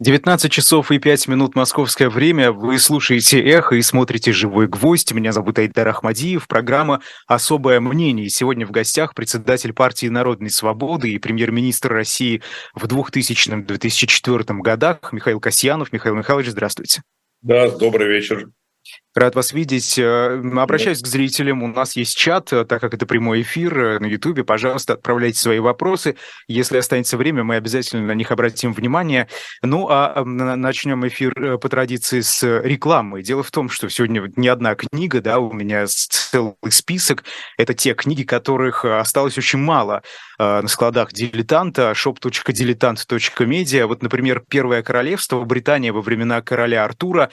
[0.00, 2.50] 19 часов и 5 минут московское время.
[2.50, 5.12] Вы слушаете «Эхо» и смотрите «Живой гвоздь».
[5.12, 6.48] Меня зовут Айдар Ахмадиев.
[6.48, 8.28] Программа «Особое мнение».
[8.28, 12.42] Сегодня в гостях председатель партии Народной Свободы и премьер-министр России
[12.74, 15.92] в 2000-2004 годах Михаил Касьянов.
[15.92, 17.02] Михаил Михайлович, здравствуйте.
[17.42, 18.48] Да, добрый вечер.
[19.14, 19.96] Рад вас видеть.
[19.96, 21.62] Э, обращаюсь к зрителям.
[21.62, 24.44] У нас есть чат, э, так как это прямой эфир э, на YouTube.
[24.44, 26.16] Пожалуйста, отправляйте свои вопросы.
[26.48, 29.28] Если останется время, мы обязательно на них обратим внимание.
[29.62, 33.22] Ну, а начнем эфир по традиции с рекламы.
[33.22, 37.22] Дело в том, что сегодня не одна книга, да, у меня целый список.
[37.56, 40.02] Это те книги, которых осталось очень мало
[40.38, 43.86] на складах дилетанта, shop.diletant.media.
[43.86, 47.30] Вот, например, «Первое королевство» Британия во времена короля Артура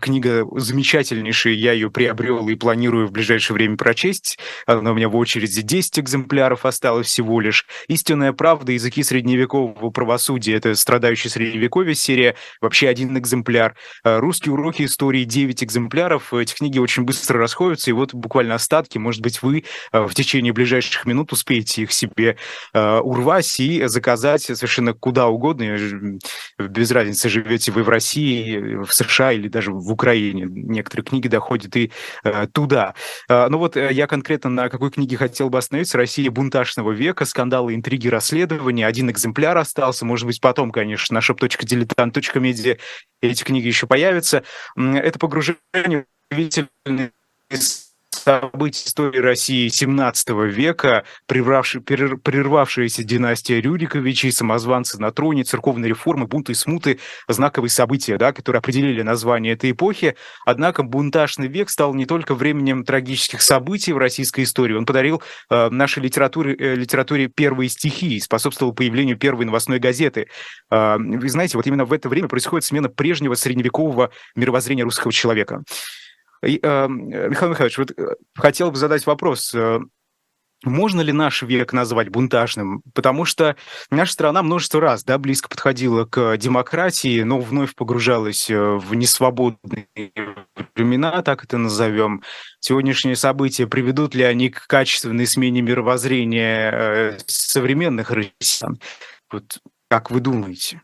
[0.00, 4.38] книга замечательнейшая, я ее приобрел и планирую в ближайшее время прочесть.
[4.66, 7.66] Она у меня в очереди 10 экземпляров осталось всего лишь.
[7.88, 8.72] «Истинная правда.
[8.72, 13.76] Языки средневекового правосудия»— это «Страдающий средневековье» серия, вообще один экземпляр.
[14.04, 16.34] А, «Русские уроки истории»— 9 экземпляров.
[16.34, 18.98] Эти книги очень быстро расходятся, и вот буквально остатки.
[18.98, 22.36] Может быть, вы а, в течение ближайших минут успеете их себе
[22.74, 25.76] урвать и заказать совершенно куда угодно.
[26.58, 31.28] Без разницы, живете вы в России, в США или даже даже в Украине некоторые книги
[31.28, 31.92] доходят и
[32.24, 32.94] э, туда.
[33.28, 35.98] Э, ну вот э, я конкретно на какой книге хотел бы остановиться.
[35.98, 37.24] «Россия бунтажного века.
[37.24, 38.86] Скандалы, интриги, расследования».
[38.86, 40.04] Один экземпляр остался.
[40.04, 42.78] Может быть, потом, конечно, на shop.diletant.media
[43.20, 44.44] эти книги еще появятся.
[44.76, 47.87] Это погружение в
[48.18, 56.54] событий истории России 17 века, прервавшаяся династия Рюриковичей, самозванцы на троне, церковные реформы, бунты и
[56.54, 60.16] смуты, знаковые события, да, которые определили название этой эпохи.
[60.44, 65.68] Однако бунтажный век стал не только временем трагических событий в российской истории, он подарил э,
[65.70, 70.28] нашей литературе, э, литературе первые стихи, способствовал появлению первой новостной газеты.
[70.70, 75.62] Э, вы знаете, вот именно в это время происходит смена прежнего средневекового мировоззрения русского человека.
[76.42, 79.54] Э, Михаил Михайлович, вот э, хотел бы задать вопрос.
[79.54, 79.80] Э,
[80.64, 82.82] можно ли наш век назвать бунтажным?
[82.92, 83.56] Потому что
[83.90, 89.86] наша страна множество раз да, близко подходила к демократии, но вновь погружалась в несвободные
[90.74, 92.22] времена, так это назовем.
[92.58, 98.80] Сегодняшние события приведут ли они к качественной смене мировоззрения современных россиян?
[99.30, 100.82] Вот как вы думаете?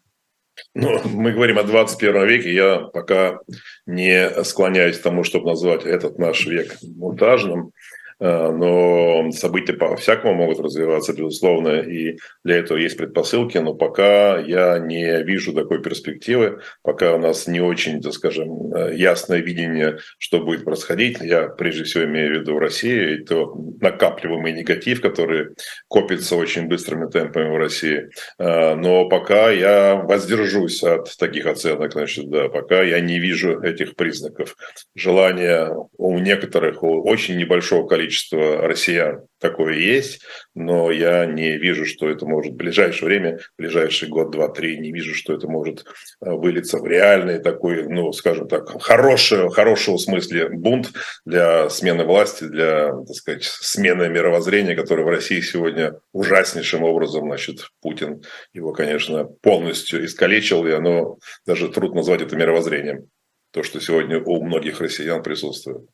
[0.74, 3.38] Ну, мы говорим о 21 веке, я пока
[3.86, 7.72] не склоняюсь к тому, чтобы назвать этот наш век монтажным.
[8.20, 14.78] Э, но события по-всякому могут развиваться, безусловно, и для этого есть предпосылки, но пока я
[14.78, 20.40] не вижу такой перспективы, пока у нас не очень, так скажем, э, ясное видение, что
[20.40, 21.18] будет происходить.
[21.20, 25.48] Я прежде всего имею в виду в России, и то накапливаемый негатив, который
[25.88, 28.10] копится очень быстрыми темпами в России.
[28.38, 33.96] Э, но пока я воздержусь от таких оценок, значит, да, пока я не вижу этих
[33.96, 34.56] признаков.
[34.94, 40.20] Желание у некоторых, у очень небольшого количества количество россиян такое есть,
[40.54, 44.78] но я не вижу, что это может в ближайшее время, в ближайший год, два, три,
[44.78, 45.84] не вижу, что это может
[46.20, 50.92] э, вылиться в реальный такой, ну, скажем так, хороший, хорошего смысле бунт
[51.24, 57.68] для смены власти, для, так сказать, смены мировоззрения, которое в России сегодня ужаснейшим образом, значит,
[57.80, 58.22] Путин
[58.52, 63.08] его, конечно, полностью искалечил, и оно даже трудно назвать это мировоззрением,
[63.50, 65.88] то, что сегодня у многих россиян присутствует.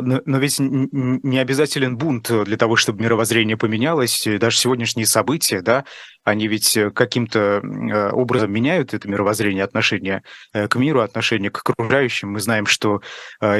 [0.00, 4.26] Но, но ведь не обязателен бунт для того, чтобы мировоззрение поменялось.
[4.38, 5.84] Даже сегодняшние события, да,
[6.28, 10.22] они ведь э, каким-то э, образом меняют это мировоззрение, отношение
[10.52, 12.32] э, к миру, отношение к окружающим.
[12.32, 13.00] Мы знаем, что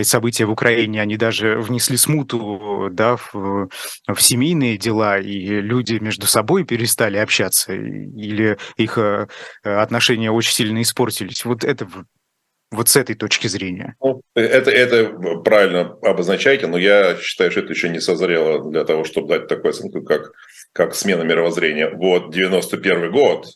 [0.02, 3.68] события в Украине, они даже внесли смуту да, в,
[4.06, 8.98] в семейные дела, и люди между собой перестали общаться, или их
[9.62, 11.44] отношения очень сильно испортились.
[11.44, 11.88] Вот это
[12.70, 13.94] вот с этой точки зрения?
[14.02, 15.06] Ну, это, это
[15.44, 19.70] правильно обозначаете, но я считаю, что это еще не созрело для того, чтобы дать такую
[19.70, 20.32] оценку, как,
[20.72, 21.90] как смена мировоззрения.
[21.90, 23.46] Вот 91 год,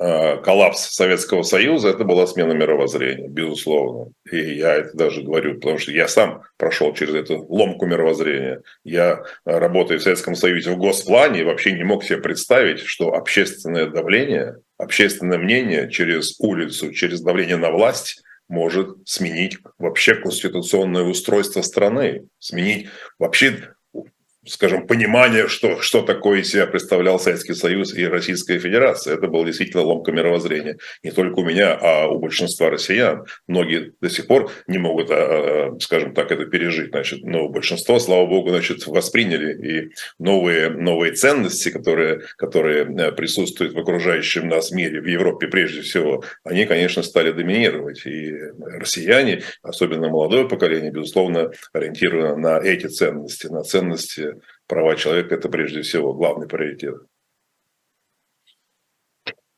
[0.00, 4.12] э, коллапс Советского Союза, это была смена мировоззрения, безусловно.
[4.30, 8.62] И я это даже говорю, потому что я сам прошел через эту ломку мировоззрения.
[8.84, 13.86] Я, работаю в Советском Союзе в госплане, и вообще не мог себе представить, что общественное
[13.86, 22.28] давление, общественное мнение через улицу, через давление на власть может сменить вообще конституционное устройство страны,
[22.38, 22.88] сменить
[23.18, 23.73] вообще
[24.46, 29.14] скажем, понимание, что, что такое из себя представлял Советский Союз и Российская Федерация.
[29.14, 30.78] Это было действительно ломка мировоззрения.
[31.02, 33.24] Не только у меня, а у большинства россиян.
[33.46, 36.90] Многие до сих пор не могут, а, а, скажем так, это пережить.
[36.90, 43.74] Значит, но большинство, слава богу, значит, восприняли и новые, новые ценности, которые, которые э, присутствуют
[43.74, 48.04] в окружающем нас мире, в Европе прежде всего, они, конечно, стали доминировать.
[48.06, 54.33] И россияне, особенно молодое поколение, безусловно, ориентировано на эти ценности, на ценности
[54.66, 56.96] права человека– это прежде всего главный приоритет.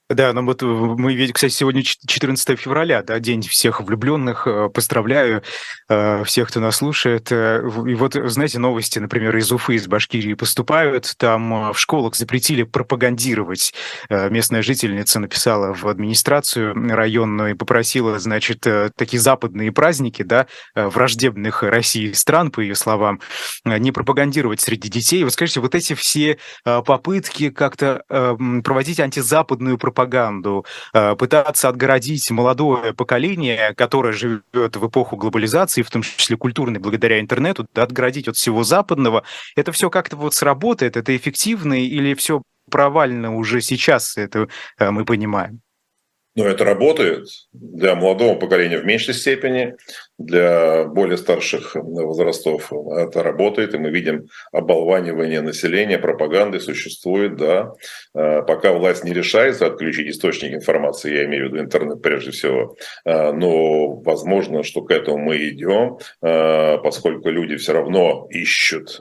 [0.08, 4.47] Да, ну вот мы видим, кстати, сегодня 14 февраля, да, день всех влюбленных.
[4.47, 5.43] Э, поздравляю
[5.88, 7.32] э, всех, кто нас слушает.
[7.32, 11.12] Э, и вот, знаете, новости, например, из Уфы, из Башкирии поступают.
[11.19, 13.75] Там в школах запретили пропагандировать.
[14.08, 18.64] Местная жительница написала в администрацию районную и попросила, значит,
[18.97, 23.20] такие западные праздники, да, враждебных России стран, по ее словам,
[23.64, 25.25] не пропагандировать среди детей.
[25.25, 28.03] Вот скажите, вот эти все попытки как-то
[28.62, 35.90] проводить антизападную пропаганду пропаганду, э, пытаться отгородить молодое поколение, которое живет в эпоху глобализации, в
[35.90, 39.22] том числе культурной, благодаря интернету, отгородить от всего западного,
[39.56, 44.48] это все как-то вот сработает, это эффективно или все провально уже сейчас, это
[44.78, 45.60] э, мы понимаем?
[46.37, 49.75] Но это работает для молодого поколения в меньшей степени,
[50.18, 57.72] для более старших возрастов это работает, и мы видим оболванивание населения, пропаганды существует, да.
[58.14, 62.76] А, пока власть не решается отключить источник информации, я имею в виду интернет прежде всего,
[63.04, 68.98] а, но возможно, что к этому мы идем, а, поскольку люди все равно ищут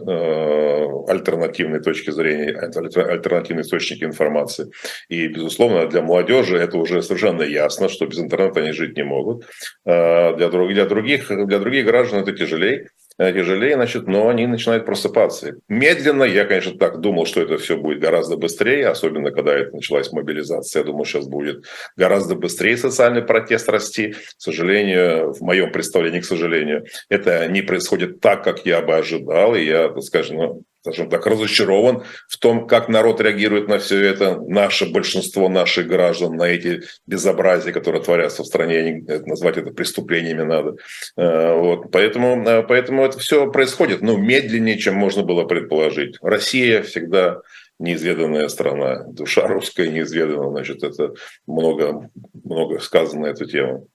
[1.07, 4.71] альтернативные точки зрения, альтернативные источники информации.
[5.07, 9.45] И, безусловно, для молодежи это уже совершенно ясно, что без интернета они жить не могут.
[9.85, 14.47] Для других, для других других, для других граждан это тяжелее, э, тяжелее, значит, но они
[14.47, 15.55] начинают просыпаться.
[15.69, 20.11] Медленно, я, конечно, так думал, что это все будет гораздо быстрее, особенно когда это началась
[20.11, 20.81] мобилизация.
[20.81, 21.65] Я думал, сейчас будет
[21.95, 24.13] гораздо быстрее социальный протест расти.
[24.13, 29.55] К сожалению, в моем представлении, к сожалению, это не происходит так, как я бы ожидал.
[29.55, 34.05] И я, так скажем, ну, скажем так, разочарован в том, как народ реагирует на все
[34.05, 34.39] это.
[34.39, 40.75] Наше большинство наших граждан на эти безобразия, которые творятся в стране, назвать это преступлениями надо.
[41.17, 41.91] Э, вот.
[41.91, 46.17] Поэтому, э, поэтому это все происходит ну, медленнее, чем можно было предположить.
[46.21, 47.41] Россия всегда
[47.79, 51.13] неизведанная страна, душа русская неизведана, значит, это
[51.47, 52.11] много,
[52.43, 53.87] много сказано на эту тему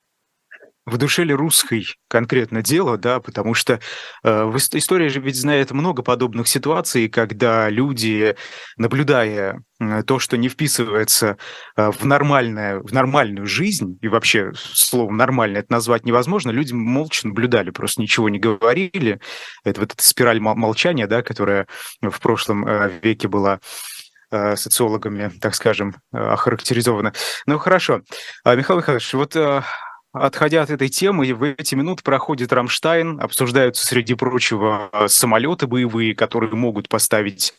[0.90, 3.80] в душе ли русской конкретно дело, да, потому что
[4.24, 8.36] э, история же ведь знает много подобных ситуаций, когда люди,
[8.76, 9.62] наблюдая
[10.06, 11.38] то, что не вписывается
[11.76, 17.26] э, в, нормальное, в нормальную жизнь, и вообще словом «нормально» это назвать невозможно, люди молча
[17.26, 19.20] наблюдали, просто ничего не говорили.
[19.64, 21.66] Это вот эта спираль молчания, да, которая
[22.02, 23.60] в прошлом э, веке была
[24.30, 27.14] э, социологами, так скажем, охарактеризована.
[27.46, 28.02] Ну, хорошо.
[28.44, 29.34] А, Михаил Михайлович, вот
[30.12, 36.52] Отходя от этой темы, в эти минуты проходит Рамштайн, обсуждаются, среди прочего, самолеты боевые, которые
[36.52, 37.54] могут поставить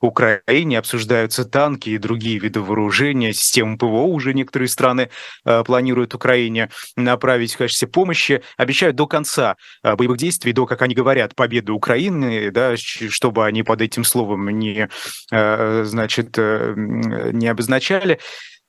[0.00, 5.10] Украине, обсуждаются танки и другие виды вооружения, системы ПВО уже некоторые страны
[5.44, 10.82] э, планируют Украине направить в качестве помощи, обещают до конца э, боевых действий, до, как
[10.82, 14.88] они говорят, победы Украины, да, чтобы они под этим словом не,
[15.32, 18.20] э, значит, э, не обозначали.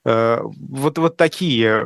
[0.04, 1.84] Э, вот, вот такие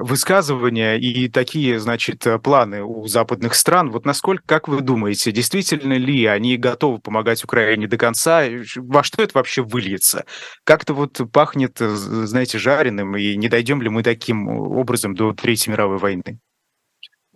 [0.00, 6.26] высказывания и такие, значит, планы у западных стран, вот насколько, как вы думаете, действительно ли
[6.26, 8.44] они готовы помогать Украине до конца?
[8.76, 10.24] Во что это вообще выльется?
[10.64, 15.98] Как-то вот пахнет, знаете, жареным, и не дойдем ли мы таким образом до Третьей мировой
[15.98, 16.38] войны?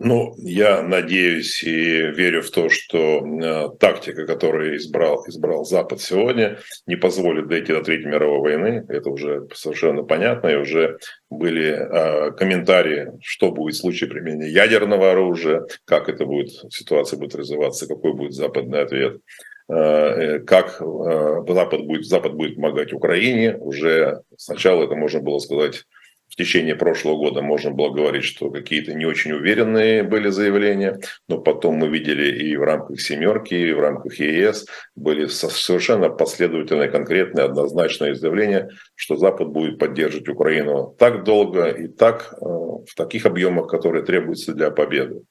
[0.05, 6.59] Ну, я надеюсь и верю в то, что э, тактика, которую избрал, избрал Запад сегодня,
[6.85, 8.85] не позволит дойти до Третьей мировой войны.
[8.89, 10.49] Это уже совершенно понятно.
[10.49, 10.97] И уже
[11.29, 17.35] были э, комментарии, что будет в случае применения ядерного оружия, как это будет, ситуация будет
[17.35, 19.21] развиваться, какой будет западный ответ
[19.69, 23.55] э, э, как Запад будет, Запад будет помогать Украине.
[23.55, 25.85] Уже сначала это можно было сказать
[26.33, 31.37] в течение прошлого года можно было говорить, что какие-то не очень уверенные были заявления, но
[31.37, 37.45] потом мы видели и в рамках «семерки», и в рамках ЕС были совершенно последовательные, конкретные,
[37.45, 43.67] однозначные заявления, что Запад будет поддерживать Украину так долго и так э, в таких объемах,
[43.67, 45.21] которые требуются для победы,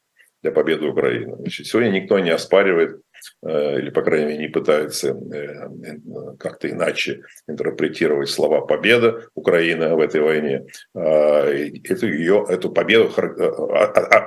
[0.40, 1.34] для победы Украины.
[1.36, 3.00] Значит, сегодня никто не оспаривает
[3.42, 5.16] или, по крайней мере, не пытаются
[6.38, 10.66] как-то иначе интерпретировать слова «победа» Украины в этой войне.
[10.94, 13.10] Эту, ее, эту победу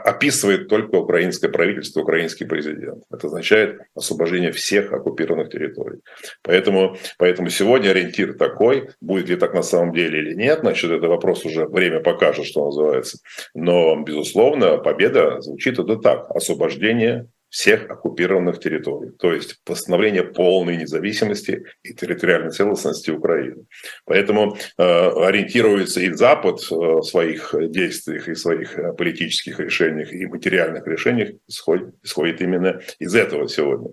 [0.05, 3.03] описывает только украинское правительство, украинский президент.
[3.11, 5.99] Это означает освобождение всех оккупированных территорий.
[6.41, 11.07] Поэтому, поэтому сегодня ориентир такой, будет ли так на самом деле или нет, значит, это
[11.07, 13.19] вопрос уже время покажет, что называется.
[13.53, 16.29] Но, безусловно, победа звучит это так.
[16.29, 23.63] Освобождение всех оккупированных территорий, то есть восстановление полной независимости и территориальной целостности Украины.
[24.03, 30.25] Поэтому э, ориентируется и Запад э, в своих действиях и своих э, политических решениях и
[30.25, 33.91] материальных решениях исходит, исходит именно из этого сегодня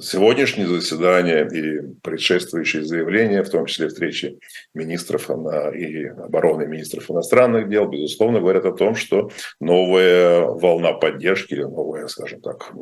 [0.00, 4.38] сегодняшнее заседание и предшествующие заявления, в том числе встречи
[4.74, 9.30] министров и обороны министров иностранных дел, безусловно, говорят о том, что
[9.60, 12.72] новая волна поддержки или новая, скажем так,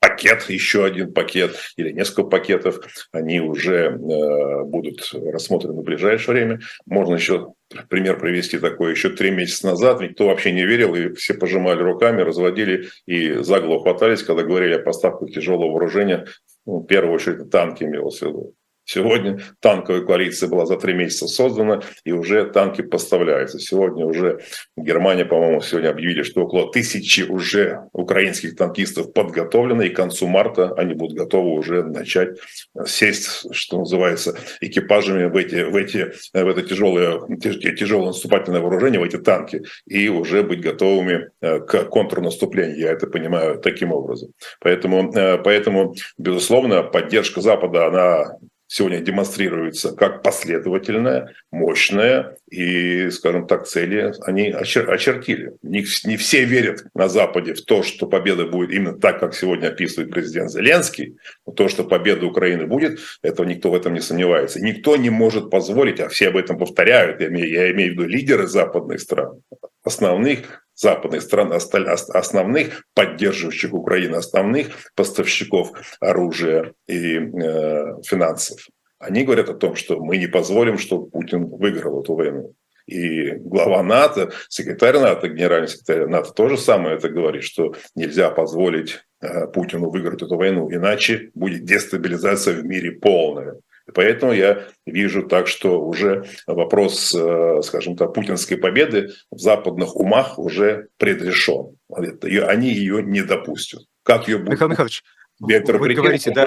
[0.00, 2.80] пакет, еще один пакет или несколько пакетов,
[3.12, 6.60] они уже э, будут рассмотрены в ближайшее время.
[6.86, 7.52] Можно еще
[7.88, 8.92] пример привести такой.
[8.92, 13.60] Еще три месяца назад никто вообще не верил, и все пожимали руками, разводили и за
[13.60, 16.26] голову хватались, когда говорили о поставках тяжелого вооружения,
[16.70, 18.54] ну, в первую очередь танки имелось в виду.
[18.92, 23.60] Сегодня танковая коалиция была за три месяца создана, и уже танки поставляются.
[23.60, 24.40] Сегодня уже
[24.76, 30.74] Германия, по-моему, сегодня объявили, что около тысячи уже украинских танкистов подготовлено, и к концу марта
[30.76, 32.38] они будут готовы уже начать
[32.84, 39.04] сесть, что называется, экипажами в, эти, в, эти, в это тяжелое, тяжелое наступательное вооружение, в
[39.04, 42.76] эти танки, и уже быть готовыми э, к контрнаступлению.
[42.76, 44.32] Я это понимаю таким образом.
[44.58, 48.36] Поэтому, э, поэтому безусловно, поддержка Запада, она
[48.70, 55.54] сегодня демонстрируется как последовательная, мощная, и, скажем так, цели они очертили.
[55.62, 59.68] Не, не все верят на Западе в то, что победа будет именно так, как сегодня
[59.68, 61.16] описывает президент Зеленский.
[61.44, 64.60] Но то, что победа Украины будет, этого никто в этом не сомневается.
[64.60, 68.04] Никто не может позволить, а все об этом повторяют, я имею, я имею в виду
[68.06, 69.42] лидеры западных стран,
[69.82, 78.66] основных западных стран, основных поддерживающих Украину, основных поставщиков оружия и э, финансов.
[78.98, 82.54] Они говорят о том, что мы не позволим, чтобы Путин выиграл эту войну.
[82.86, 89.00] И глава НАТО, секретарь НАТО, генеральный секретарь НАТО тоже самое это говорит, что нельзя позволить
[89.20, 93.56] э, Путину выиграть эту войну, иначе будет дестабилизация в мире полная.
[93.94, 100.38] Поэтому я вижу так, что уже вопрос, э, скажем так, путинской победы в западных умах
[100.38, 101.76] уже предрешен.
[101.88, 103.82] Они ее не допустят.
[104.02, 104.50] Как ее будет?
[104.50, 105.02] Михаил Михайлович,
[105.40, 106.46] вы говорите, да,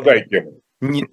[0.82, 1.06] не,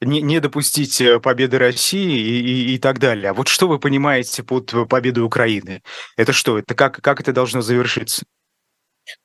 [0.00, 3.30] не, не допустить э, победы России и, и, и так далее.
[3.30, 5.82] А вот что вы понимаете под победой Украины?
[6.16, 6.58] Это что?
[6.58, 8.24] Это как, как это должно завершиться?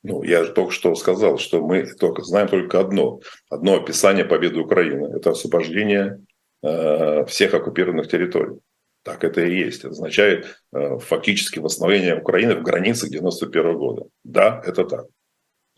[0.03, 3.19] Ну, я только что сказал, что мы только знаем только одно.
[3.49, 5.15] Одно описание победы Украины.
[5.15, 6.23] Это освобождение
[6.63, 8.59] э, всех оккупированных территорий.
[9.03, 9.79] Так это и есть.
[9.79, 14.03] Это означает э, фактически восстановление Украины в границах 91 года.
[14.23, 15.05] Да, это так.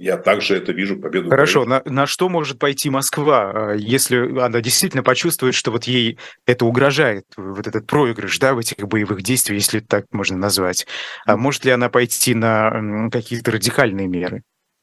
[0.02, 1.30] Я также это вижу победу.
[1.30, 6.18] Хорошо, на, на что может пойти Москва, э, если она действительно почувствует, что вот ей
[6.48, 10.88] это угрожает, вот этот проигрыш, да, в этих боевых действиях, если так можно назвать.
[11.28, 14.42] А может ли она пойти на какие-то радикальные меры,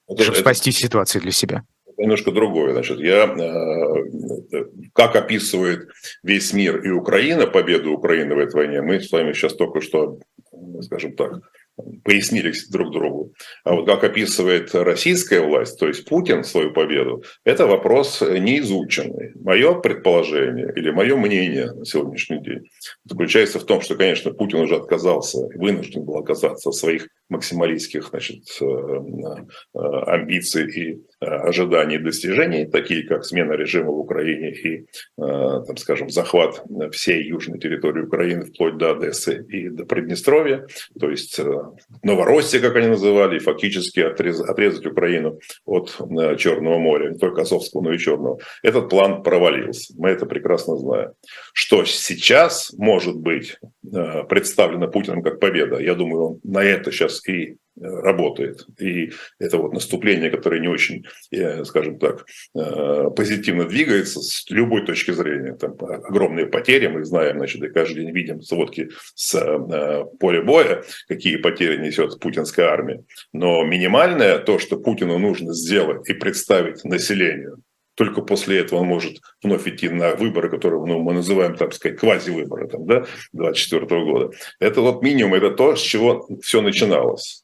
[0.08, 1.64] это, чтобы это, спасти ситуацию для себя?
[1.96, 2.74] немножко другое.
[2.74, 5.88] Значит, я, э, как описывает
[6.22, 10.20] весь мир и Украина, победу Украины в этой войне, мы с вами сейчас только что,
[10.82, 11.40] скажем так,
[12.04, 13.32] пояснили друг другу.
[13.64, 19.32] А вот как описывает российская власть, то есть Путин свою победу, это вопрос неизученный.
[19.36, 22.68] Мое предположение или мое мнение на сегодняшний день
[23.04, 28.44] заключается в том, что, конечно, Путин уже отказался, вынужден был отказаться от своих максималистских значит,
[28.60, 35.76] э, э, амбиций и ожиданий и достижений, такие как смена режима в Украине и, там,
[35.76, 40.66] скажем, захват всей южной территории Украины вплоть до Одессы и до Приднестровья,
[40.98, 41.40] то есть
[42.02, 45.96] Новороссия, как они называли, и фактически отрез, отрезать Украину от
[46.38, 48.38] Черного моря, не только Азовского, но и Черного.
[48.62, 51.10] Этот план провалился, мы это прекрасно знаем.
[51.52, 53.58] Что сейчас может быть
[54.28, 58.66] представлено Путиным как победа, я думаю, он на это сейчас и э, работает.
[58.78, 64.84] И это вот наступление, которое не очень, э, скажем так, э, позитивно двигается с любой
[64.84, 65.54] точки зрения.
[65.54, 69.38] Там огромные потери, мы знаем, значит, и каждый день видим сводки с
[70.20, 73.04] поля боя, какие потери несет путинская армия.
[73.32, 77.62] Но минимальное то, что Путину нужно сделать и представить населению,
[77.98, 81.98] только после этого он может вновь идти на выборы, которые ну, мы называем, так сказать,
[81.98, 84.30] квази-выборы там, да, 24 года.
[84.60, 87.42] Это вот минимум, это то, с чего все начиналось.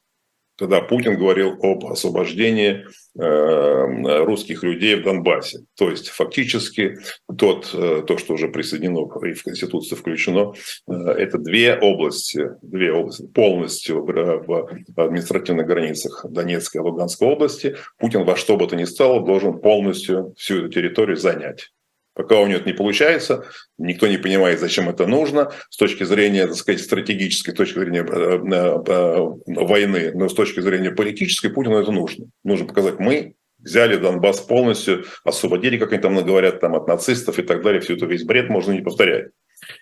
[0.57, 2.85] Когда Путин говорил об освобождении
[3.19, 5.61] э, русских людей в Донбассе.
[5.77, 6.99] То есть фактически
[7.37, 10.55] тот, э, то, что уже присоединено и в Конституцию включено,
[10.89, 17.77] э, это две области, две области полностью в административных границах Донецкой и Луганской области.
[17.99, 21.71] Путин во что бы то ни стало должен полностью всю эту территорию занять.
[22.15, 23.45] Пока у него это не получается,
[23.77, 28.07] никто не понимает, зачем это нужно с точки зрения, так сказать, стратегической, с точки зрения
[28.09, 32.27] э, э, э, войны, но с точки зрения политической Путину это нужно.
[32.45, 37.43] Нужно показать, мы взяли Донбасс полностью, освободили, как они там говорят, там, от нацистов и
[37.43, 39.31] так далее, все это весь бред можно не повторять.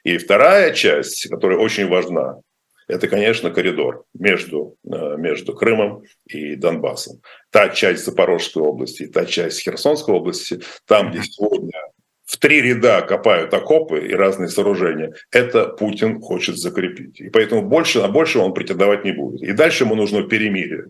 [0.03, 2.37] И вторая часть, которая очень важна,
[2.89, 7.21] это, конечно, коридор между, между Крымом и Донбассом.
[7.51, 11.73] Та часть Запорожской области, та часть Херсонской области, там, где сегодня
[12.25, 17.21] в три ряда копают окопы и разные сооружения, это Путин хочет закрепить.
[17.21, 19.43] И поэтому больше, на больше он претендовать не будет.
[19.43, 20.87] И дальше ему нужно перемирие.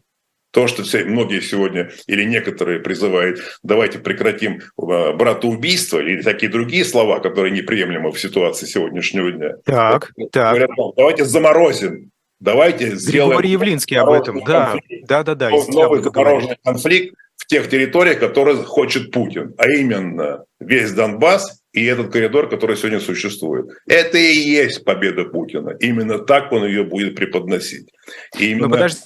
[0.53, 6.85] То, что все, многие сегодня или некоторые призывают, давайте прекратим э, братоубийство или такие другие
[6.85, 9.55] слова, которые неприемлемы в ситуации сегодняшнего дня.
[9.65, 10.51] Так, вот, так.
[10.51, 13.31] Говорят, давайте заморозим, давайте сделаем...
[13.31, 14.75] Григорий Явлинский об этом, да,
[15.09, 15.51] да, да, да.
[15.69, 17.15] Новый замороженный конфликт,
[17.53, 23.67] тех территориях, которые хочет Путин, а именно весь Донбасс и этот коридор, который сегодня существует.
[23.87, 25.77] Это и есть победа Путина.
[25.79, 27.93] Именно так он ее будет преподносить.
[28.39, 28.69] И именно...
[28.69, 29.01] Но подожди.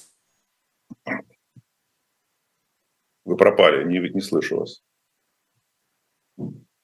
[3.25, 4.81] Вы пропали, не, не слышу вас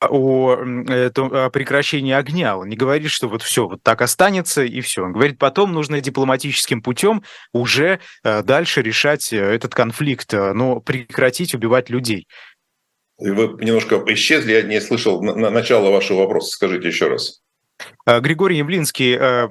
[0.09, 2.57] о, о прекращении огня.
[2.57, 5.03] Он не говорит, что вот все, вот так останется и все.
[5.03, 10.79] Он говорит, потом нужно дипломатическим путем уже э, дальше решать э, этот конфликт, э, но
[10.79, 12.27] прекратить убивать людей.
[13.17, 16.51] Вы немножко исчезли, я не слышал начала вашего вопроса.
[16.51, 17.41] Скажите еще раз.
[18.05, 19.45] Э, Григорий Явлинский э,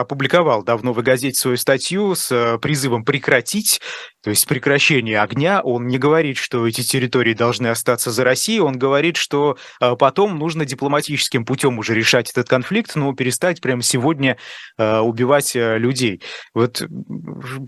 [0.00, 3.80] опубликовал давно в газете свою статью с э, призывом прекратить,
[4.22, 5.60] то есть прекращение огня.
[5.62, 9.56] Он не говорит, что эти территории должны остаться за Россией, он говорит, что
[9.98, 14.36] потом нужно дипломатическим путем уже решать этот конфликт, но перестать прямо сегодня
[14.76, 16.22] убивать людей.
[16.54, 16.82] Вот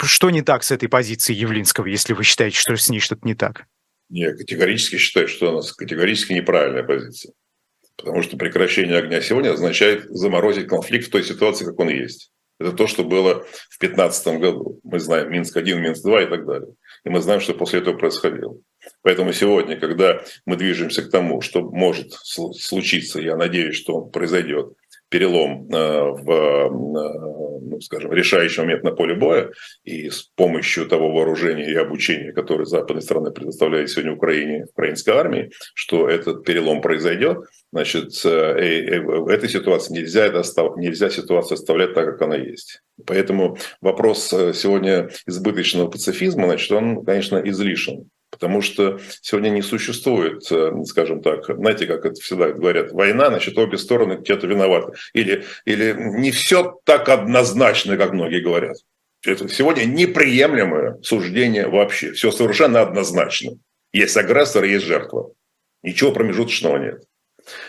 [0.02, 3.34] что не так с этой позицией Явлинского, если вы считаете, что с ней что-то не
[3.34, 3.64] так?
[4.08, 7.32] Я категорически считаю, что у нас категорически неправильная позиция.
[8.00, 12.30] Потому что прекращение огня сегодня означает заморозить конфликт в той ситуации, как он есть.
[12.58, 14.80] Это то, что было в 2015 году.
[14.82, 16.74] Мы знаем Минск-1, Минск-2 и так далее.
[17.04, 18.58] И мы знаем, что после этого происходило.
[19.02, 24.72] Поэтому сегодня, когда мы движемся к тому, что может случиться, я надеюсь, что он произойдет,
[25.10, 29.50] перелом э, в, э, ну, скажем, решающий момент на поле боя,
[29.84, 35.50] и с помощью того вооружения и обучения, которое западные страны предоставляют сегодня Украине, украинской армии,
[35.74, 37.38] что этот перелом произойдет,
[37.72, 40.76] значит, э, в этой ситуации нельзя, это остав...
[40.76, 42.80] нельзя ситуацию оставлять так, как она есть.
[43.06, 48.10] Поэтому вопрос сегодня избыточного пацифизма, значит, он, конечно, излишен.
[48.30, 53.58] Потому что сегодня не существует, э, скажем так, знаете, как это всегда говорят, война, значит,
[53.58, 54.96] обе стороны где-то виноваты.
[55.12, 58.76] Или, или не все так однозначно, как многие говорят.
[59.26, 62.12] Это сегодня неприемлемое суждение вообще.
[62.12, 63.58] Все совершенно однозначно.
[63.92, 65.32] Есть агрессор, есть жертва.
[65.82, 67.04] Ничего промежуточного нет.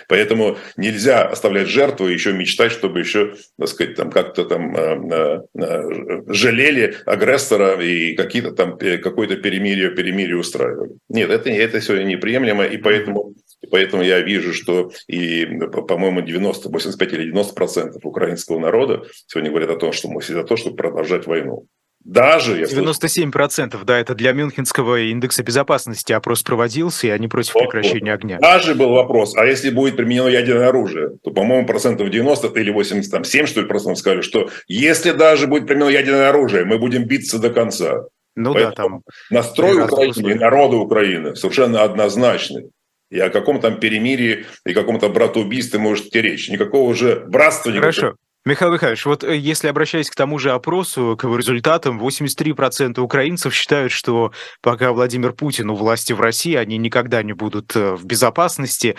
[0.08, 5.00] Поэтому нельзя оставлять жертву и еще мечтать, чтобы еще, так сказать, там как-то там э,
[5.12, 10.92] э, э, жалели агрессора и какие-то там какое-то перемирие, перемирие устраивали.
[11.10, 15.46] Нет, это, это сегодня неприемлемо, и поэтому, и поэтому я вижу, что и,
[15.88, 20.34] по-моему, 90, 85 или 90 процентов украинского народа сегодня говорят о том, что мы все
[20.34, 21.66] за то, чтобы продолжать войну.
[22.04, 22.82] Даже если...
[22.82, 28.40] 97%, да, это для Мюнхенского индекса безопасности опрос проводился, и они против вот, прекращения огня.
[28.40, 33.46] Даже был вопрос, а если будет применено ядерное оружие, то, по-моему, процентов 90 или 87,
[33.46, 37.52] что ли, процентов сказали, что если даже будет применено ядерное оружие, мы будем биться до
[37.52, 38.06] конца.
[38.36, 39.02] Ну Поэтому да, там...
[39.30, 42.72] Настрой Украины и народа Украины совершенно однозначный.
[43.10, 46.50] И о каком там перемирии и каком-то братоубийстве может идти речь.
[46.50, 47.72] Никакого уже братства...
[47.72, 48.02] Хорошо.
[48.02, 48.18] Никакого.
[48.44, 53.54] Михаил Михайлович, вот э, если обращаясь к тому же опросу, к его результатам, 83% украинцев
[53.54, 58.04] считают, что пока Владимир Путин у власти в России, они никогда не будут э, в
[58.04, 58.96] безопасности.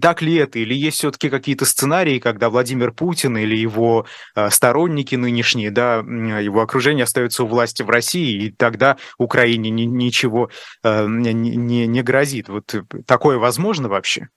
[0.00, 0.60] Так ли это?
[0.60, 6.60] Или есть все-таки какие-то сценарии, когда Владимир Путин или его э, сторонники нынешние, да, его
[6.60, 10.48] окружение остаются у власти в России, и тогда Украине ничего
[10.84, 12.48] не, не, не грозит?
[12.48, 12.72] Вот
[13.04, 14.28] такое возможно вообще?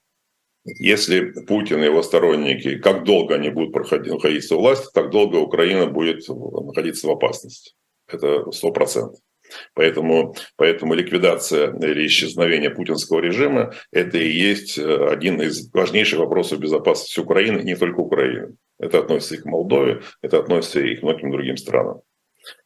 [0.64, 5.36] Если Путин и его сторонники, как долго они будут проходить, находиться у власти, так долго
[5.36, 7.72] Украина будет находиться в опасности.
[8.06, 9.20] Это сто процентов.
[9.74, 16.60] Поэтому, поэтому ликвидация или исчезновение путинского режима– это и есть э, один из важнейших вопросов
[16.60, 18.56] безопасности Украины, не только Украины.
[18.78, 22.02] Это относится и к Молдове, это относится и к многим другим странам.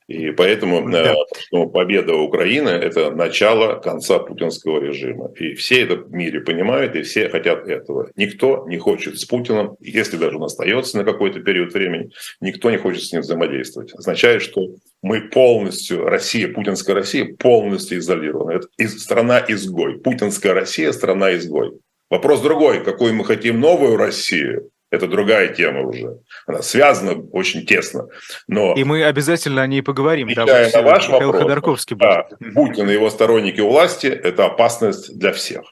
[0.06, 1.14] И поэтому да.
[1.52, 5.32] э, победа Украины– это начало конца путинского режима.
[5.36, 8.10] И все это в мире понимают, и все хотят этого.
[8.14, 12.76] Никто не хочет с Путиным, если даже он остается на какой-то период времени, никто не
[12.76, 13.94] хочет с ним взаимодействовать.
[13.94, 14.68] Означает, что
[15.00, 18.50] мы полностью, Россия, путинская Россия полностью изолирована.
[18.50, 18.68] Это
[18.98, 20.00] страна-изгой.
[20.00, 21.72] Путинская Россия– страна-изгой.
[22.10, 26.18] Вопрос другой, какую мы хотим новую Россию, это другая тема уже.
[26.46, 28.08] Она связана очень тесно.
[28.48, 30.28] Но и мы обязательно о ней поговорим.
[30.28, 35.18] Отвечая на ваш Михаил вопрос, Ходорковский да, Путин и его сторонники у власти– это опасность
[35.18, 35.62] для всех.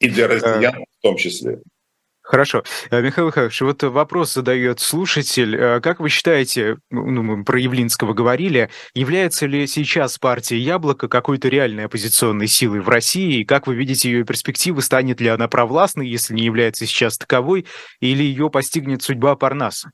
[0.00, 1.60] И для россиян в том числе.
[2.28, 2.62] Хорошо.
[2.90, 5.56] Э, Михаил Михайлович, вот вопрос задает слушатель.
[5.56, 11.48] Э, как вы считаете, ну, мы про Явлинского говорили, является ли сейчас партия «Яблоко» какой-то
[11.48, 13.40] реальной оппозиционной силой в России?
[13.40, 14.82] И как вы видите ее перспективы?
[14.82, 17.64] Станет ли она провластной, если не является сейчас таковой?
[18.00, 19.92] Или ее постигнет судьба Парнаса?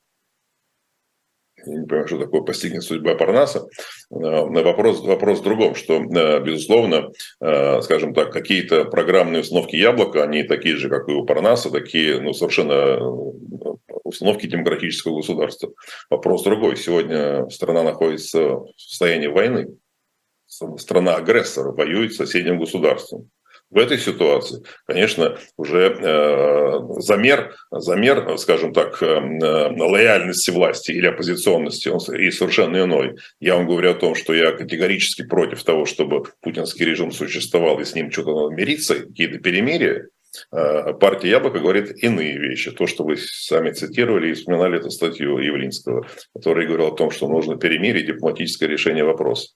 [1.66, 3.66] Я не понимаю, что такое постигнет судьба Парнаса.
[4.10, 10.22] Э, вопрос, вопрос в другом, что, э, безусловно, э, скажем так, какие-то программные установки Яблока,
[10.22, 12.98] они такие же, как и у Парнаса, такие ну, совершенно
[14.04, 15.72] установки демократического государства.
[16.10, 16.76] Вопрос другой.
[16.76, 19.68] Сегодня страна находится в состоянии войны.
[20.46, 23.30] Страна-агрессор воюет с соседним государством.
[23.74, 29.18] В этой ситуации, конечно, уже э, замер, замер, скажем так, э,
[29.76, 33.16] лояльности власти или оппозиционности, он и совершенно иной.
[33.40, 37.84] Я вам говорю о том, что я категорически против того, чтобы путинский режим существовал и
[37.84, 40.06] с ним что-то надо мириться, какие-то перемирия.
[40.52, 42.70] Э, партия Яблоко говорит иные вещи.
[42.70, 47.26] То, что вы сами цитировали и вспоминали эту статью Явлинского, который говорил о том, что
[47.26, 49.48] нужно перемирие, дипломатическое решение вопроса.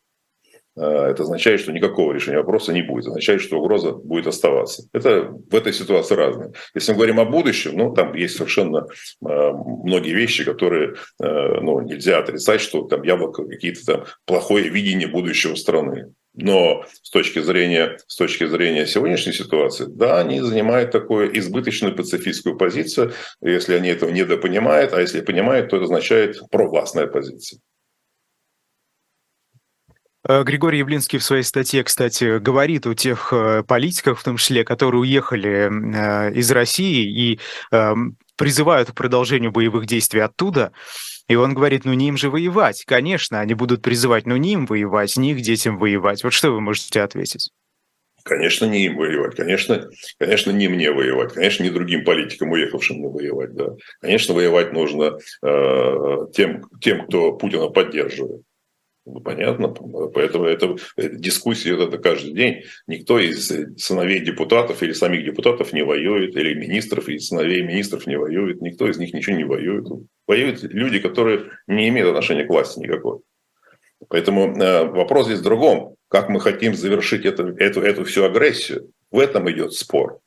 [0.79, 3.07] Э, это означает, что никакого решения вопроса не будет.
[3.07, 4.85] Означает, что угроза будет оставаться.
[4.93, 6.53] Это в этой ситуации разное.
[6.75, 8.87] Если мы говорим о будущем, ну, там есть совершенно э,
[9.21, 15.55] многие вещи, которые э, ну, нельзя отрицать, что там яблоко какие-то там плохое видение будущего
[15.55, 16.13] страны.
[16.35, 22.57] Но с точки зрения, с точки зрения сегодняшней ситуации, да, они занимают такую избыточную пацифистскую
[22.57, 27.61] позицию, если они этого недопонимают, а если понимают, то это означает провластная позиция.
[30.29, 34.63] Э, Григорий Явлинский в своей статье, кстати, говорит о тех э, политиках, в том числе,
[34.63, 37.41] которые уехали э, из России и
[37.73, 40.73] эм, призывают к продолжению боевых действий оттуда.
[41.29, 42.85] И он говорит, ну не им же воевать.
[42.87, 46.23] Конечно, они будут призывать, но не им воевать, не их детям воевать.
[46.23, 47.51] Вот что вы можете ответить?
[48.25, 49.89] Конечно, не им воевать, конечно,
[50.19, 53.71] конечно, не мне воевать, конечно, не другим политикам, уехавшим не воевать, да.
[54.03, 58.43] Конечно, воевать нужно э, тем, тем, кто Путина поддерживает.
[59.11, 59.69] Ну, понятно.
[59.69, 62.65] Поэтому это дискуссия это каждый день.
[62.87, 68.19] Никто из сыновей депутатов или самих депутатов не воюет, или министров, или сыновей министров не
[68.19, 68.61] воюет.
[68.61, 69.87] Никто из них ничего не воюет.
[70.27, 73.21] Воюют люди, которые не имеют отношения к власти никакой.
[74.09, 75.95] Поэтому э, вопрос здесь в другом.
[76.09, 78.91] Как мы хотим завершить эту, эту, эту всю агрессию?
[79.11, 80.21] В этом идет спор.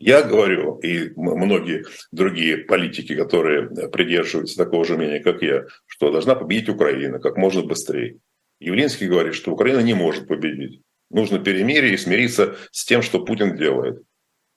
[0.00, 6.34] Я говорю, и многие другие политики, которые придерживаются такого же мнения, как я, что должна
[6.34, 8.16] победить Украина как можно быстрее.
[8.60, 10.80] Явлинский говорит, что Украина не может победить.
[11.10, 14.02] Нужно перемирие и смириться с тем, что Путин делает.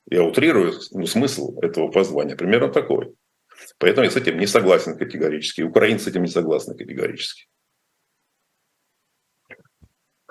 [0.09, 2.37] Я утрирую ну, смысл этого позвания.
[2.37, 3.13] Примерно такой.
[3.79, 5.61] Поэтому я с этим не согласен категорически.
[5.61, 7.47] Украинцы с этим не согласны категорически.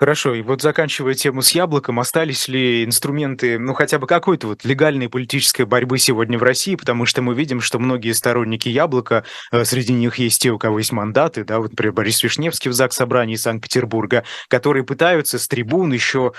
[0.03, 4.65] Хорошо, и вот заканчивая тему с яблоком, остались ли инструменты, ну хотя бы какой-то вот
[4.65, 9.63] легальной политической борьбы сегодня в России, потому что мы видим, что многие сторонники яблока, э,
[9.63, 12.97] среди них есть те, у кого есть мандаты, да, вот, например, Борис Вишневский в ЗАГС
[12.97, 16.33] собрании Санкт-Петербурга, которые пытаются с трибун еще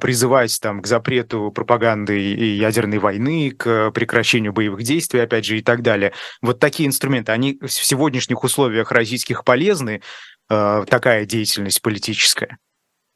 [0.00, 5.62] призывать там к запрету пропаганды и ядерной войны, к прекращению боевых действий, опять же, и
[5.62, 6.14] так далее.
[6.40, 10.00] Вот такие инструменты, они в сегодняшних условиях российских полезны,
[10.48, 12.56] э, такая деятельность политическая?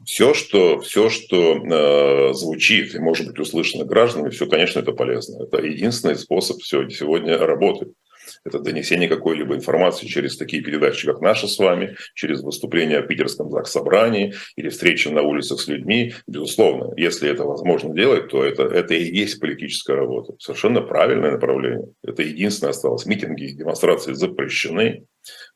[0.04, 5.44] Все, что, все, что э, звучит и может быть услышано гражданами, все, конечно, это полезно.
[5.44, 7.92] Это единственный способ сегодня работать.
[8.44, 13.50] Это донесение какой-либо информации через такие передачи, как наша с вами, через выступление в Питерском
[13.64, 16.14] собрании или встречи на улицах с людьми.
[16.26, 20.34] Безусловно, если это возможно делать, то это, это и есть политическая работа.
[20.38, 21.88] Совершенно правильное направление.
[22.02, 23.06] Это единственное осталось.
[23.06, 25.06] Митинги и демонстрации запрещены.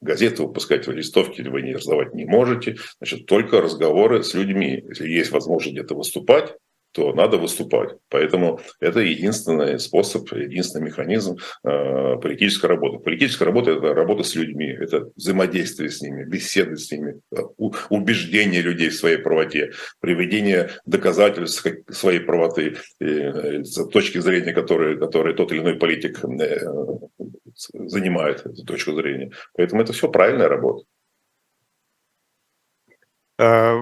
[0.01, 2.77] Газеты выпускать в листовке вы не раздавать не можете.
[2.99, 4.83] Значит, только разговоры с людьми.
[4.89, 6.55] Если есть возможность где-то выступать,
[6.93, 7.91] то надо выступать.
[8.09, 12.99] Поэтому это единственный способ, единственный механизм э, политической работы.
[12.99, 17.41] Политическая работа– это работа с людьми, это взаимодействие с ними, беседы с ними, э,
[17.91, 25.35] убеждение людей в своей правоте, приведение доказательств своей правоты э, с точки зрения, которой, которой
[25.35, 26.21] тот или иной политик
[27.55, 29.33] занимает эту точку зрения.
[29.55, 30.85] Поэтому это все правильная работа.
[33.39, 33.79] Э,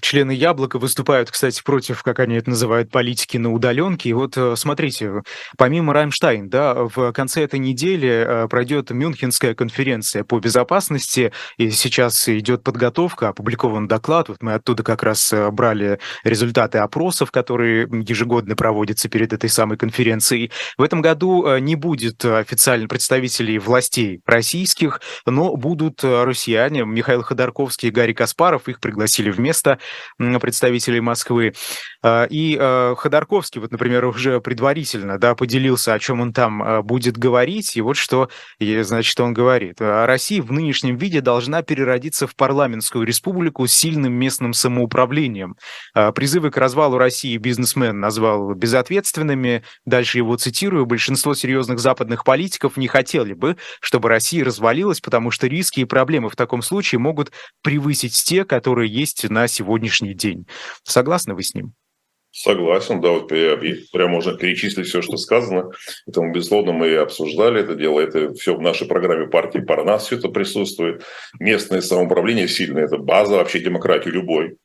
[0.00, 4.08] члены Яблока выступают, кстати, против, как они это называют, политики на удаленке.
[4.08, 5.22] И вот э, смотрите,
[5.58, 12.28] помимо Раймштайн, да, в конце этой недели э, пройдет Мюнхенская конференция по безопасности, и сейчас
[12.28, 14.28] идет подготовка, опубликован доклад.
[14.30, 20.50] Вот мы оттуда как раз брали результаты опросов, которые ежегодно проводятся перед этой самой конференцией.
[20.78, 27.92] В этом году не будет официально представителей властей российских, но будут россияне Михаил Ходорковский и
[27.92, 29.78] Гарри Каспар Каспаров, их пригласили вместо
[30.18, 31.54] представителей Москвы.
[32.02, 36.82] А, и а, Ходорковский, вот, например, уже предварительно да, поделился, о чем он там а,
[36.82, 38.28] будет говорить, и вот что,
[38.60, 39.76] значит, он говорит.
[39.80, 45.56] Россия в нынешнем виде должна переродиться в парламентскую республику с сильным местным самоуправлением.
[46.14, 49.64] Призывы к развалу России бизнесмен назвал безответственными.
[49.84, 50.86] Дальше его цитирую.
[50.86, 56.28] Большинство серьезных западных политиков не хотели бы, чтобы Россия развалилась, потому что риски и проблемы
[56.28, 57.32] в таком случае могут
[57.62, 60.46] превысить те, которые есть на сегодняшний день.
[60.84, 61.72] Согласны вы с ним?
[62.38, 65.70] Согласен, да, вот прям можно перечислить все, что сказано.
[66.04, 67.98] Поэтому, безусловно, мы обсуждали это дело.
[67.98, 71.02] Это все в нашей программе партии Парнас все это присутствует.
[71.40, 74.58] Местное самоуправление сильное, это база вообще демократии любой.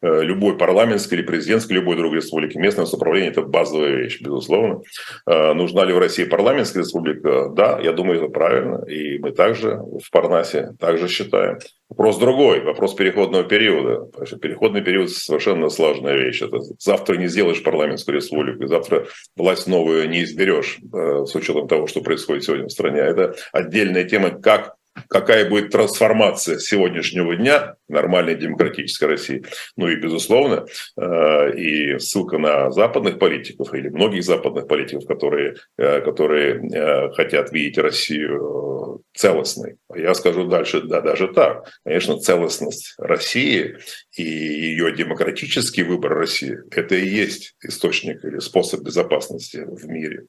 [0.00, 2.56] Э, любой парламентской или президентской, любой другой республики.
[2.56, 4.82] Местное самоуправление– это базовая вещь, безусловно.
[5.26, 7.48] Э, нужна ли в России парламентская республика?
[7.48, 8.84] Да, я думаю, это правильно.
[8.84, 11.58] И мы также в Парнасе также считаем.
[11.88, 14.08] Вопрос другой, вопрос переходного периода.
[14.24, 16.42] Что переходный период– совершенно сложная вещь.
[16.42, 21.88] Это завтра не сделаешь парламентскую республику, завтра власть новую не изберешь э, с учетом того,
[21.88, 23.00] что происходит сегодня в стране.
[23.00, 24.77] Это отдельная тема, как
[25.08, 29.44] какая будет трансформация сегодняшнего дня нормальной демократической России.
[29.76, 36.00] Ну и, безусловно, э, и ссылка на западных политиков или многих западных политиков, которые, э,
[36.00, 39.76] которые э, хотят видеть Россию целостной.
[39.94, 41.68] Я скажу дальше, да, даже так.
[41.84, 43.76] Конечно, целостность России
[44.16, 50.26] и ее демократический выбор России– это и есть источник или способ безопасности в мире.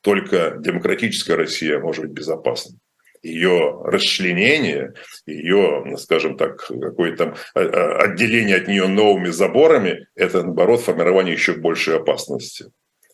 [0.00, 2.78] Только демократическая Россия может быть безопасной
[3.22, 4.94] ее расчленение,
[5.26, 11.54] ее, скажем так, какое-то э, э, отделение от нее новыми заборами, это, наоборот, формирование еще
[11.54, 12.66] большей опасности.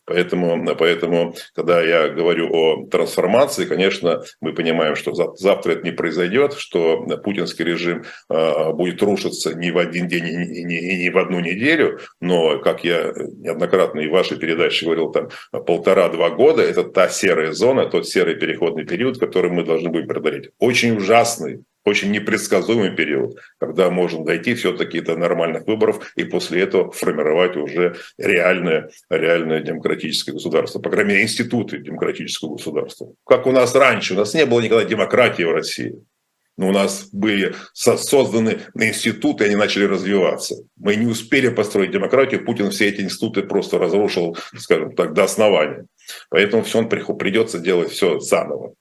[0.06, 6.54] Поэтому, поэтому, когда я говорю о трансформации, конечно, мы понимаем, что завтра это не произойдет,
[6.54, 11.40] что путинский режим а, будет рушиться не в один день и не, не в одну
[11.40, 17.08] неделю, но, как я неоднократно и в вашей передаче говорил, там полтора-два года– это та
[17.08, 20.50] серая зона, тот серый переходный период, который мы должны будем преодолеть.
[20.60, 26.90] Очень ужасный, очень непредсказуемый период, когда можно дойти все-таки до нормальных выборов и после этого
[26.90, 33.12] формировать уже реальное, реальное демократическое государство, по крайней мере, институты демократического государства.
[33.24, 36.02] Как у нас раньше, у нас не было никогда демократии в России.
[36.56, 40.56] Но у нас были созданы институты, и они начали развиваться.
[40.76, 45.86] Мы не успели построить демократию, Путин все эти институты просто разрушил, скажем так, до основания.
[46.30, 48.74] Поэтому все он придется делать все заново.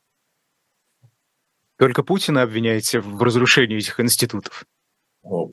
[1.78, 4.66] Только Путина обвиняете в разрушении этих институтов?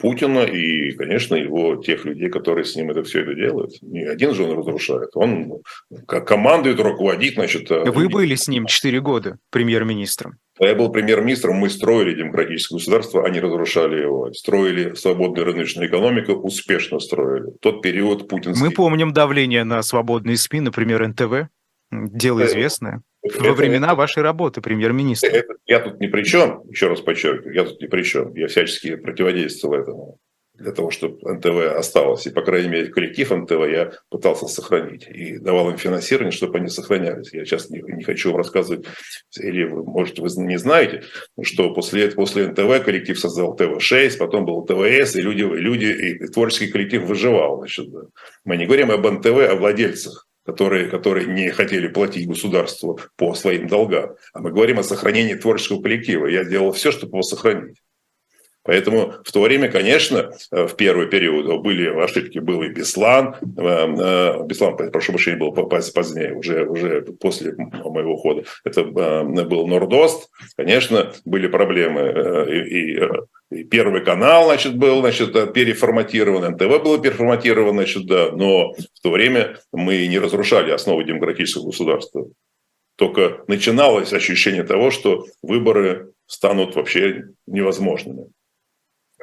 [0.00, 3.70] Путина и, конечно, его тех людей, которые с ним это все это делают.
[3.80, 5.62] Не один же он разрушает, он
[6.06, 7.70] командует, руководит, значит...
[7.70, 10.36] Э, Вы были с ним 4 года премьер-министром.
[10.60, 14.30] Я был премьер-министром, мы строили демократическое государство, они разрушали его.
[14.34, 17.52] Строили свободную рыночную экономику, успешно строили.
[17.62, 18.62] Тот период путинский...
[18.62, 21.48] Мы помним давление на свободные СМИ, например, НТВ.
[21.90, 23.02] Дело известное.
[23.22, 25.44] Во времена вашей работы премьер-министра.
[25.66, 28.34] Я тут ни при чем, еще раз подчеркиваю, я тут ни при чем.
[28.34, 30.18] Я всячески противодействовал этому
[30.54, 32.26] для того, чтобы НТВ осталось.
[32.26, 35.08] И, по крайней мере, коллектив НТВ я пытался сохранить.
[35.08, 37.32] И давал им финансирование, чтобы они сохранялись.
[37.32, 38.86] Я сейчас не, не хочу вам рассказывать,
[39.38, 41.02] или, может, вы не знаете,
[41.42, 46.68] что после, после НТВ коллектив создал ТВ-6, потом был ТВС, и люди, люди и творческий
[46.68, 47.58] коллектив выживал.
[47.58, 47.88] Значит,
[48.44, 53.68] мы не говорим об НТВ, о владельцах которые, которые не хотели платить государству по своим
[53.68, 54.16] долгам.
[54.32, 56.26] А мы говорим о сохранении творческого коллектива.
[56.26, 57.82] Я делал все, чтобы его сохранить.
[58.64, 63.62] Поэтому в то время, конечно, э, в первый период были ошибки, был и Беслан, э,
[63.62, 71.12] э, Беслан, прошу прощения, был позднее, уже, уже после моего ухода, это был Нордост, конечно,
[71.24, 73.00] были проблемы, и, и
[73.70, 79.58] Первый канал, значит, был, значит, переформатирован, НТВ было переформатировано, значит, да, но в то время
[79.72, 82.28] мы не разрушали основы демократического государства.
[82.96, 88.28] Только начиналось ощущение того, что выборы станут вообще невозможными.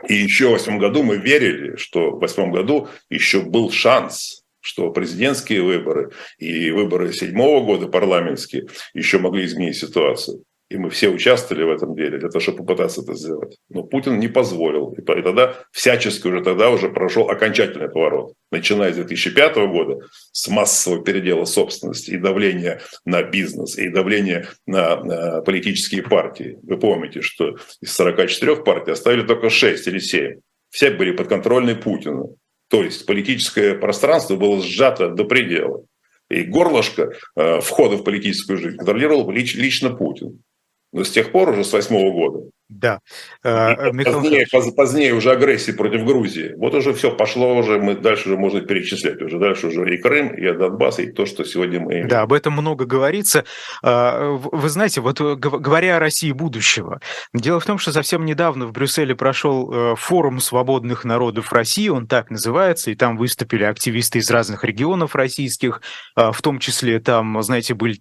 [0.08, 4.92] И еще в восьмом году мы верили, что в восьмом году еще был шанс, что
[4.92, 10.44] президентские выборы и выборы седьмого года парламентские еще могли изменить ситуацию.
[10.70, 13.58] И мы все участвовали в этом деле для того, чтобы попытаться это сделать.
[13.70, 14.94] Но Путин не позволил.
[14.94, 18.34] И тогда всячески уже тогда уже прошел окончательный поворот.
[18.52, 19.98] Начиная с 2005 года,
[20.32, 26.60] с массового передела собственности и давления на бизнес, и давления на, на политические партии.
[26.62, 30.40] Вы помните, что из 44 партий оставили только 6 или 7.
[30.70, 32.36] Все были подконтрольны Путину.
[32.70, 35.84] То есть политическое пространство было сжато до предела.
[36.30, 40.44] И горлышко э, входа в политическую жизнь контролировал лич, лично Путин.
[40.92, 43.00] Но с тех пор, уже с восьмого года, да.
[43.44, 46.54] Э, Михаил позднее, позднее уже агрессии против Грузии.
[46.56, 49.20] Вот уже все пошло уже, мы дальше уже можно перечислять.
[49.24, 52.08] Уже дальше уже и Крым, и Донбасс, и то, что сегодня мы имеем.
[52.08, 53.44] Да, об этом много говорится.
[53.82, 57.02] А, вы знаете, вот э, говоря о России будущего,
[57.34, 62.06] дело в том, что совсем недавно в Брюсселе прошел э, форум свободных народов России, он
[62.06, 65.82] так называется, и там выступили активисты из разных регионов российских,
[66.16, 68.00] а, в том числе там, знаете, были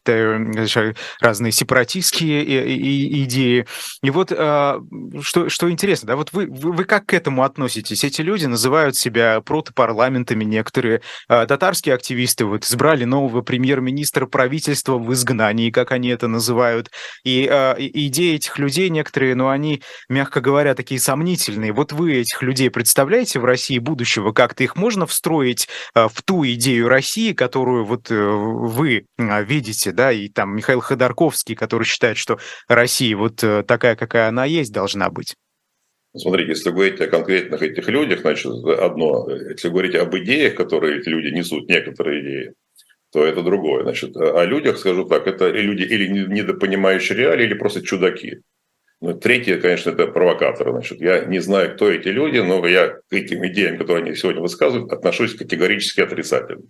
[1.20, 3.66] разные сепаратистские идеи.
[4.02, 4.57] И вот а, а,
[5.22, 8.04] что, что интересно, да, вот вы, вы, вы как к этому относитесь?
[8.04, 11.02] Эти люди называют себя протопарламентами некоторые.
[11.28, 16.90] А, татарские активисты вот избрали нового премьер-министра правительства в изгнании, как они это называют.
[17.24, 21.72] И, а, и идеи этих людей некоторые, ну, они, мягко говоря, такие сомнительные.
[21.72, 24.32] Вот вы этих людей представляете в России будущего?
[24.32, 30.28] Как-то их можно встроить в ту идею России, которую вот э, вы видите, да, и
[30.28, 35.34] там Михаил Ходорковский, который считает, что Россия вот э, такая, какая она есть, должна быть.
[36.16, 39.28] Смотрите, если говорить о конкретных этих людях, значит, одно.
[39.30, 42.54] Если говорить об идеях, которые эти люди несут, некоторые идеи,
[43.12, 43.82] то это другое.
[43.82, 48.40] Значит, о людях, скажу так, это люди или недопонимающие реалии, или просто чудаки.
[49.00, 50.72] Ну, третье, конечно, это провокаторы.
[50.72, 54.42] Значит, я не знаю, кто эти люди, но я к этим идеям, которые они сегодня
[54.42, 56.62] высказывают, отношусь категорически отрицательно.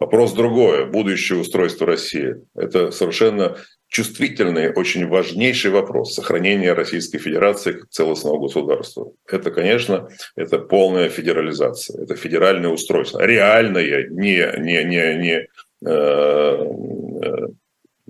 [0.00, 0.86] Вопрос другое.
[0.86, 2.36] Будущее устройство России.
[2.54, 3.58] Это совершенно
[3.88, 9.12] чувствительный, очень важнейший вопрос сохранения Российской Федерации как целостного государства.
[9.28, 15.48] Это, конечно, это полная федерализация, это федеральное устройство, реальное, не, не, не, не
[15.84, 16.66] э,
[17.22, 17.48] э,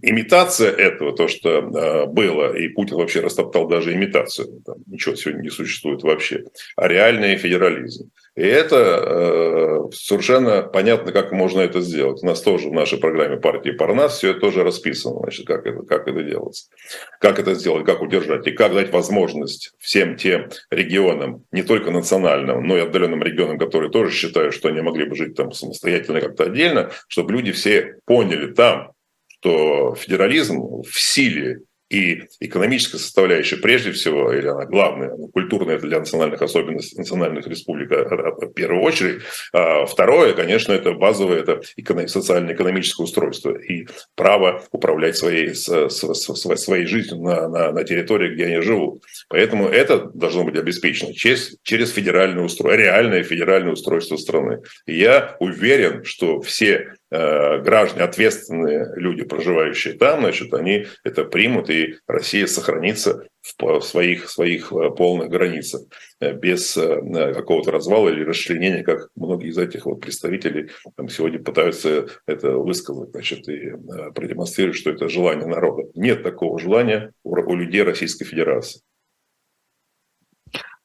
[0.02, 5.42] имитация этого, то, что э, было, и Путин вообще растоптал даже имитацию, там ничего сегодня
[5.42, 6.44] не существует вообще,
[6.76, 8.10] а реальный федерализм.
[8.36, 12.22] И это э, совершенно понятно, как можно это сделать.
[12.22, 15.82] У нас тоже в нашей программе партии Парнас все это тоже расписано, значит, как это,
[15.82, 16.66] как это делается.
[17.20, 22.66] Как это сделать, как удержать, и как дать возможность всем тем регионам, не только национальным,
[22.66, 26.44] но и отдаленным регионам, которые тоже считают, что они могли бы жить там самостоятельно как-то
[26.44, 28.92] отдельно, чтобы люди все поняли там,
[29.40, 35.98] что федерализм в силе и экономическая составляющая прежде всего, или она главная, она культурная для
[35.98, 39.22] национальных особенностей, национальных республик в первую очередь.
[39.53, 41.62] А второе, конечно, это базовое, это
[42.07, 49.03] социально-экономическое устройство и право управлять своей, своей жизнью на, на, на территории, где они живут.
[49.29, 54.61] Поэтому это должно быть обеспечено через, через федеральное устройство, реальное федеральное устройство страны.
[54.87, 61.96] И я уверен, что все граждане, ответственные люди, проживающие там, значит, они это примут, и
[62.06, 65.82] Россия сохранится в своих, своих э, полных границах,
[66.20, 72.06] э, без какого-то развала или расчленения, как многие из этих вот представителей там, сегодня пытаются
[72.26, 73.72] это высказать, значит, и
[74.14, 75.88] продемонстрировать, что это желание народа.
[75.94, 78.82] Нет такого желания у людей Российской Федерации.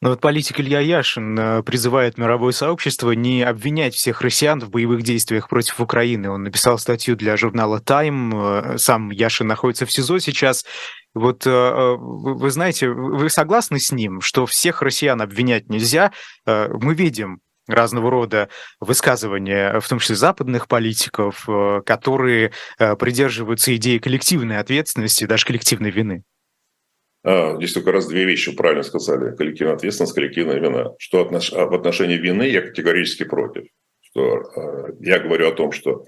[0.06, 5.02] Но вот политик Илья Яшин э, призывает мировое сообщество не обвинять всех россиян в боевых
[5.02, 6.30] действиях против Украины.
[6.30, 8.76] Он написал статью для журнала Time.
[8.76, 10.64] Э, сам Яшин находится в СИЗО сейчас.
[11.16, 16.12] Вот э, вы знаете, вы согласны с ним, что всех россиян обвинять нельзя?
[16.46, 21.50] Мы видим разного рода высказывания, в том числе западных политиков,
[21.84, 26.26] которые придерживаются идеи коллективной ответственности, даже коллективной вины.
[27.26, 29.36] А, здесь только раз две вещи правильно сказали.
[29.36, 30.92] Коллективная ответственность, коллективная вина.
[31.00, 31.52] Что отнош...
[31.54, 33.66] А, в отношении вины я категорически против.
[34.02, 36.06] Что, а, я говорю о том, что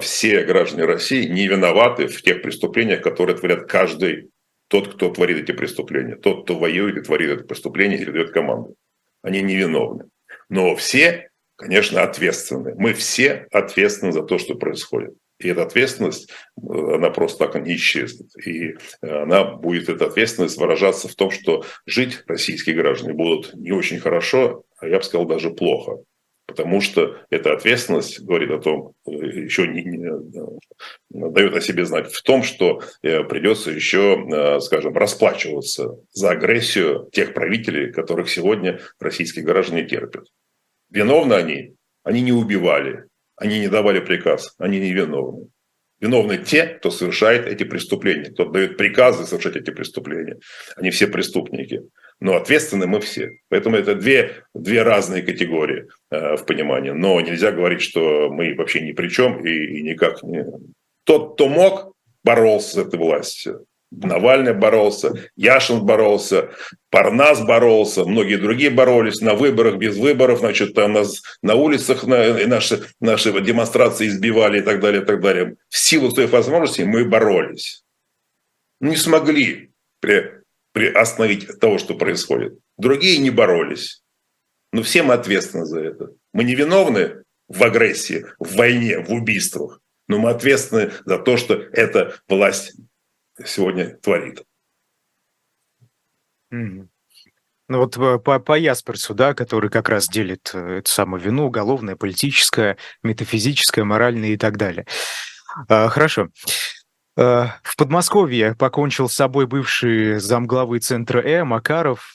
[0.00, 4.30] все граждане России не виноваты в тех преступлениях, которые творят каждый
[4.68, 6.14] тот, кто творит эти преступления.
[6.14, 8.76] Тот, кто воюет и творит это преступление или дает команду.
[9.22, 10.04] Они не виновны.
[10.48, 12.74] Но все, конечно, ответственны.
[12.76, 15.14] Мы все ответственны за то, что происходит.
[15.38, 18.28] И эта ответственность, она просто так не исчезнет.
[18.46, 24.00] И она будет, эта ответственность выражаться в том, что жить российские граждане будут не очень
[24.00, 26.02] хорошо, а я бы сказал даже плохо.
[26.46, 30.10] Потому что эта ответственность говорит о том, еще не, не,
[31.10, 37.10] дает о себе знать в том, что э, придется еще, э, скажем, расплачиваться за агрессию
[37.12, 40.28] тех правителей, которых сегодня российские граждане терпят.
[40.88, 41.74] Виновны они?
[42.04, 45.48] Они не убивали, они не давали приказ, они невиновны.
[46.00, 50.36] Виновны те, кто совершает эти преступления, кто дает приказы совершать эти преступления.
[50.76, 51.82] Они все преступники.
[52.20, 53.38] Но ответственны мы все.
[53.48, 56.90] Поэтому это две, две разные категории э, в понимании.
[56.90, 60.44] Но нельзя говорить, что мы вообще ни при чем и, и никак не...
[61.04, 63.64] Тот, кто мог, боролся с этой властью.
[63.92, 66.50] Навальный боролся, Яшин боролся,
[66.90, 72.46] Парнас боролся, многие другие боролись на выборах, без выборов, значит, там нас на улицах на,
[72.46, 75.56] наши, наши демонстрации избивали и так далее, и так далее.
[75.68, 77.84] В силу своих возможностей мы боролись.
[78.80, 79.70] Не смогли
[80.00, 80.32] при,
[80.72, 82.58] при остановить того, что происходит.
[82.76, 84.02] Другие не боролись.
[84.72, 86.10] Но все мы ответственны за это.
[86.32, 89.80] Мы не виновны в агрессии, в войне, в убийствах.
[90.08, 92.74] Но мы ответственны за то, что эта власть
[93.44, 94.42] сегодня творит.
[97.68, 101.46] Ну вот э, по, по Ясперсу, да, который как раз делит э, эту самую вину,
[101.46, 104.86] уголовная, политическая, метафизическая, моральная и так далее.
[105.68, 106.28] А, хорошо.
[107.16, 112.14] А, в Подмосковье покончил с собой бывший замглавы центра Э Макаров.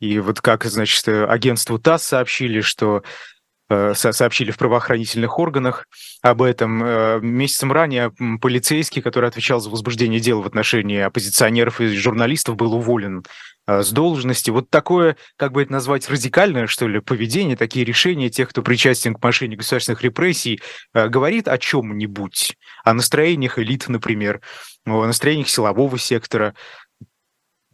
[0.00, 3.37] И вот как, значит, агентству ТАСС сообщили, что Э,
[3.70, 5.86] сообщили в правоохранительных органах
[6.22, 6.82] об этом.
[6.82, 12.74] Э, месяцем ранее полицейский, который отвечал за возбуждение дела в отношении оппозиционеров и журналистов, был
[12.74, 13.24] уволен
[13.66, 14.50] э, с должности.
[14.50, 19.14] Вот такое, как бы это назвать, радикальное, что ли, поведение, такие решения тех, кто причастен
[19.14, 20.60] к машине государственных репрессий,
[20.94, 24.40] говорит о чем-нибудь, о настроениях элит, например,
[24.86, 26.54] о настроениях силового сектора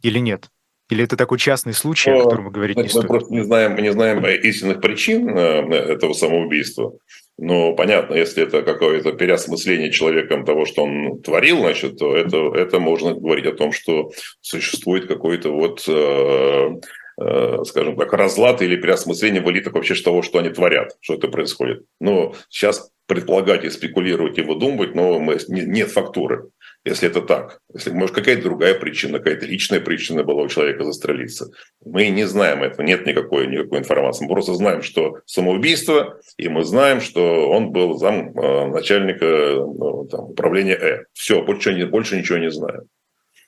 [0.03, 0.51] или нет?
[0.95, 3.05] Или это такой частный случай, о котором говорить мы не стоит?
[3.05, 6.93] Мы просто не знаем, мы не знаем истинных причин э, этого самоубийства.
[7.37, 12.79] Но понятно, если это какое-то переосмысление человеком того, что он творил, значит, то это, это
[12.79, 16.81] можно говорить о том, что существует какой-то вот э,
[17.21, 21.27] э, скажем так, разлад или переосмысление в элитах вообще того, что они творят, что это
[21.27, 21.83] происходит.
[22.01, 26.51] Но сейчас предполагать и спекулировать и выдумывать, но нет фактуры
[26.85, 27.61] если это так.
[27.73, 31.51] Если, может, какая-то другая причина, какая-то личная причина была у человека застрелиться.
[31.85, 34.25] Мы не знаем этого, нет никакой, никакой информации.
[34.25, 40.07] Мы просто знаем, что самоубийство, и мы знаем, что он был зам э, начальника ну,
[40.07, 41.05] там, управления Э.
[41.13, 42.83] Все, больше, больше ничего не знаем.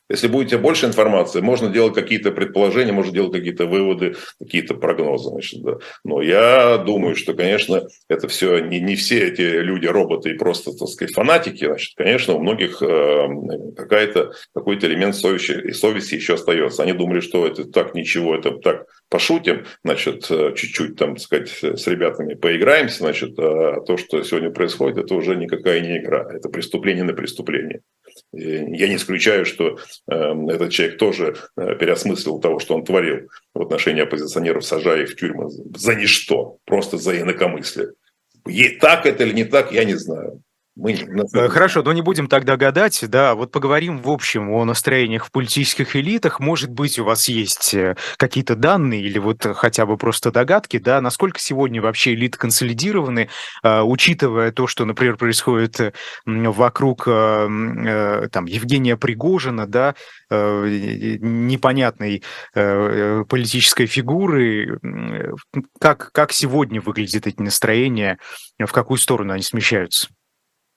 [0.08, 5.30] Если будете больше информации, можно делать какие-то предположения, можно делать какие-то выводы, какие-то прогнозы.
[5.30, 5.78] Значит, да.
[6.04, 10.72] Но я думаю, что, конечно, это все не, не все эти люди роботы и просто,
[10.72, 11.64] так сказать, фанатики.
[11.64, 13.28] Значит, конечно, у многих э,
[13.76, 16.82] какая-то, какой-то элемент совести, и совести еще остается.
[16.82, 21.48] Они думали, что это так ничего, это так пошутим, значит, э, чуть-чуть там, так сказать,
[21.48, 26.48] с ребятами поиграемся, значит, а то, что сегодня происходит, это уже никакая не игра, это
[26.48, 27.80] преступление на преступление.
[28.32, 33.62] Я не исключаю, что эм, этот человек тоже э, переосмыслил того, что он творил в
[33.62, 37.92] отношении оппозиционеров, сажая их в тюрьмы за ничто, просто за инакомыслие.
[38.80, 40.42] Так это или не так, я не знаю.
[40.76, 40.92] Мы...
[40.92, 45.30] Э, хорошо, но не будем тогда гадать, да, вот поговорим в общем о настроениях в
[45.30, 46.38] политических элитах.
[46.38, 51.00] Может быть, у вас есть э, какие-то данные или вот хотя бы просто догадки, да,
[51.00, 53.30] насколько сегодня вообще элиты консолидированы,
[53.62, 55.94] э, учитывая то, что, например, происходит
[56.26, 59.94] вокруг там Евгения Пригожина, да,
[60.30, 62.22] непонятной
[62.52, 64.78] политической фигуры.
[65.80, 68.18] Как, как сегодня выглядят эти настроения,
[68.58, 70.08] в какую сторону они смещаются?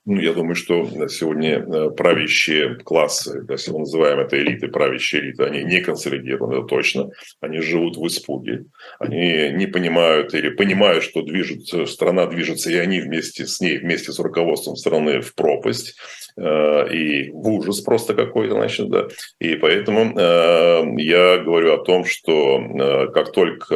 [0.10, 5.44] Ну, я думаю, что сегодня э, правящие классы, если мы называем это элиты, правящие элиты,
[5.44, 7.12] они не консолидированы, это точно.
[7.42, 8.66] Они живут в испуге.
[8.98, 14.12] Они не понимают или понимают, что движется, страна движется, и они вместе с ней, вместе
[14.12, 15.96] с руководством страны в пропасть
[16.38, 19.10] э, и в ужас просто какой-то, значит, да.
[19.38, 23.76] И поэтому э, я говорю о том, что как только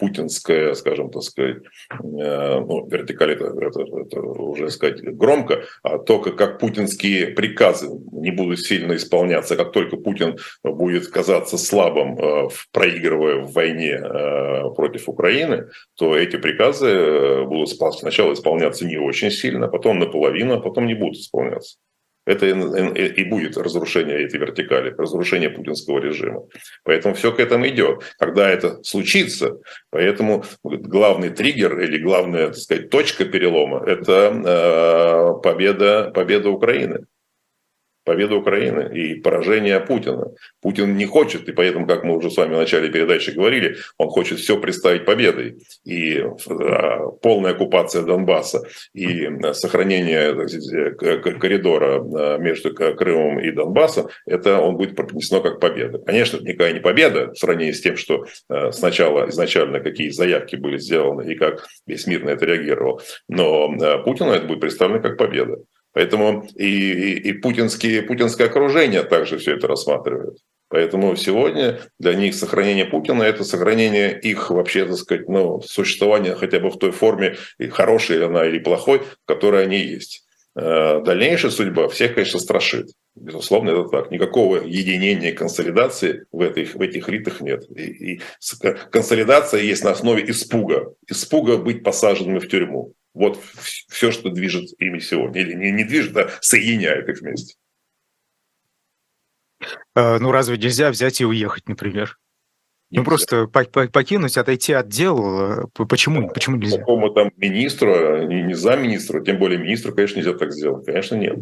[0.00, 1.58] путинская, скажем так сказать,
[1.92, 8.30] э, ну, вертикаль это, это, это уже сказать громко, а только как путинские приказы не
[8.30, 15.08] будут сильно исполняться, как только Путин будет казаться слабым, э, проигрывая в войне э, против
[15.08, 20.94] Украины, то эти приказы будут сначала исполняться не очень сильно, потом наполовину, а потом не
[20.94, 21.76] будут исполняться.
[22.30, 26.46] Это и будет разрушение этой вертикали, разрушение путинского режима.
[26.84, 28.04] Поэтому все к этому идет.
[28.18, 29.58] Когда это случится,
[29.90, 37.06] поэтому главный триггер или главная, так сказать, точка перелома– это э, победа, победа Украины.
[38.04, 40.32] Победа Украины и поражение Путина.
[40.60, 44.08] Путин не хочет, и поэтому, как мы уже с вами в начале передачи говорили, он
[44.08, 45.58] хочет все представить победой.
[45.84, 48.62] И а, полная оккупация Донбасса,
[48.94, 50.34] и сохранение
[51.38, 55.98] коридора а, между Крымом и Донбассом, это он будет преподнесено как победа.
[55.98, 60.78] Конечно, никакая не победа в сравнении с тем, что а, сначала изначально какие заявки были
[60.78, 63.00] сделаны и как весь мир на это реагировал.
[63.28, 63.68] Но
[64.04, 65.58] Путину это будет представлено как победа.
[65.92, 70.38] Поэтому и, и, и путинские, путинское окружение также все это рассматривает.
[70.68, 76.60] Поэтому сегодня для них сохранение Путина– это сохранение их вообще, так сказать, ну, существования хотя
[76.60, 80.24] бы в той форме, и хорошей она или плохой, в которой они есть.
[80.54, 82.88] Э, дальнейшая судьба всех, конечно, страшит.
[83.16, 84.10] Безусловно, это так.
[84.12, 87.64] Никакого единения консолидации в этих, в этих ритах нет.
[87.74, 88.20] И, и
[88.92, 90.94] консолидация есть на основе испуга.
[91.08, 92.92] Испуга быть посаженными в тюрьму.
[93.12, 95.40] Вот все, что движет ими сегодня.
[95.40, 97.56] Или не, не движет, а соединяет их вместе.
[99.94, 102.18] А, ну, разве нельзя взять и уехать, например?
[102.90, 103.00] Ну, нельзя.
[103.00, 105.62] Ну, просто покинуть, отойти от дел.
[105.62, 106.28] Э, почему?
[106.28, 106.78] Почему нельзя?
[106.78, 110.86] Какому там министру, а не, не замминистру, тем более министру, конечно, нельзя так сделать.
[110.86, 111.38] Конечно, нет.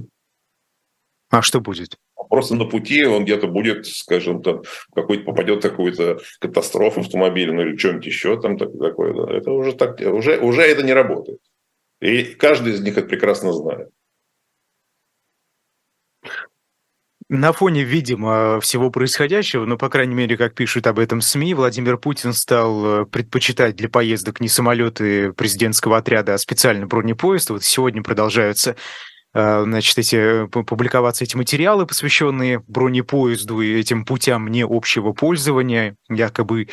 [1.30, 1.96] А что будет?
[2.28, 4.62] Просто на пути он где-то будет, скажем, там,
[4.94, 9.14] какой-то попадет какую-то катастрофу автомобильную или что-нибудь еще там такое.
[9.14, 9.32] Да.
[9.34, 11.40] Это уже так, уже, уже это не работает.
[12.00, 13.90] И каждый из них это прекрасно знает.
[17.30, 21.98] На фоне, видимо, всего происходящего, но, по крайней мере, как пишут об этом СМИ, Владимир
[21.98, 27.50] Путин стал э, предпочитать для поездок не самолеты президентского отряда, а специальный бронепоезд.
[27.50, 28.76] Вот сегодня продолжаются
[29.38, 36.68] значит, эти, публиковаться эти материалы, посвященные бронепоезду и этим путям не общего пользования, якобы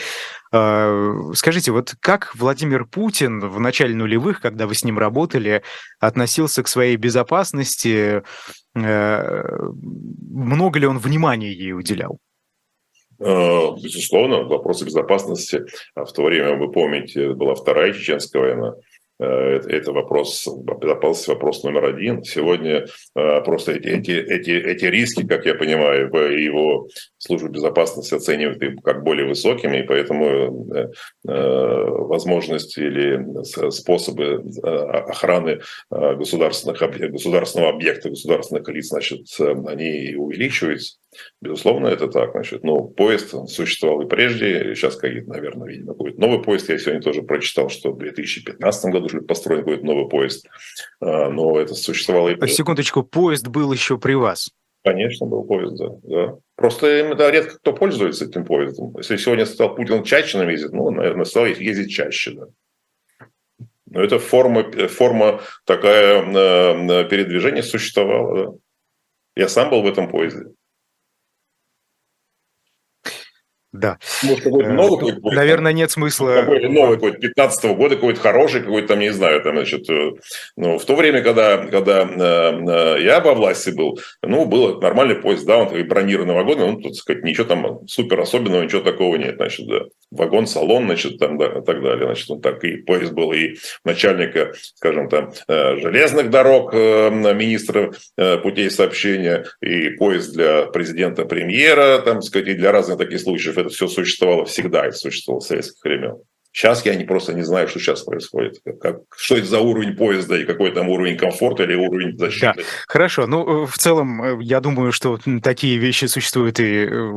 [0.51, 5.63] а, скажите, вот как Владимир Путин в начале нулевых, когда вы с ним работали,
[5.99, 8.23] относился к своей безопасности?
[8.73, 9.43] Э,
[9.73, 12.19] много ли он внимания ей уделял?
[13.19, 15.65] Э, безусловно, вопросы безопасности.
[15.93, 18.75] В то время, вы помните, была Вторая Чеченская война.
[19.19, 20.47] Э, это вопрос
[20.81, 22.23] безопасности, вопрос номер один.
[22.23, 22.85] Сегодня
[23.15, 26.87] э, просто эти, эти, эти, эти риски, как я понимаю, его
[27.25, 30.87] служба безопасности оценивает как более высокими, и поэтому э,
[31.25, 36.79] возможности или способы охраны государственных,
[37.11, 40.97] государственного объекта, государственных лиц, значит, они увеличиваются.
[41.41, 42.31] Безусловно, это так.
[42.31, 46.69] Значит, ну, поезд существовал и прежде, сейчас наверное, видимо, будет новый поезд.
[46.69, 50.47] Я сегодня тоже прочитал, что в 2015 году уже построен будет новый поезд.
[50.99, 52.57] Но это существовало и прежде.
[52.57, 54.51] Секундочку, поезд был еще при вас?
[54.85, 55.89] Конечно, был поезд, да.
[56.03, 56.37] да.
[56.55, 58.95] Просто да, редко кто пользуется этим поездом.
[58.97, 62.45] Если сегодня стал Путин чаще нам ездить, ну, наверное, стал ездить чаще, да.
[63.87, 68.57] Но это форма, форма такая э, передвижения существовала, да.
[69.35, 70.51] Я сам был в этом поезде.
[73.79, 73.97] Да.
[74.23, 76.33] Может, какой-то э, новый ну, какой Наверное, нет смысла.
[76.33, 80.11] Какой-то новый какой-то 15 -го года, какой-то хороший, какой-то там, не знаю, там, значит, э,
[80.55, 85.45] ну, в то время, когда, когда э, я во власти был, ну, был нормальный поезд,
[85.45, 89.35] да, он и бронированный вагон, ну, тут, сказать, ничего там супер особенного, ничего такого нет,
[89.35, 89.81] значит, да.
[90.11, 93.55] Вагон, салон, значит, там, да, и так далее, значит, он так, и поезд был, и
[93.83, 97.91] начальника, скажем там, железных дорог, министра
[98.43, 103.73] путей сообщения, и поезд для президента, премьера, там, сказать, и для разных таких случаев это
[103.73, 106.21] все существовало всегда, это существовало с советских времен.
[106.55, 108.61] Сейчас я не, просто не знаю, что сейчас происходит.
[108.79, 112.53] Как, что это за уровень поезда и какой там уровень комфорта или уровень защиты.
[112.55, 113.27] Да, хорошо.
[113.27, 117.11] Ну, э, в целом, э, я думаю, что такие вещи существуют и э,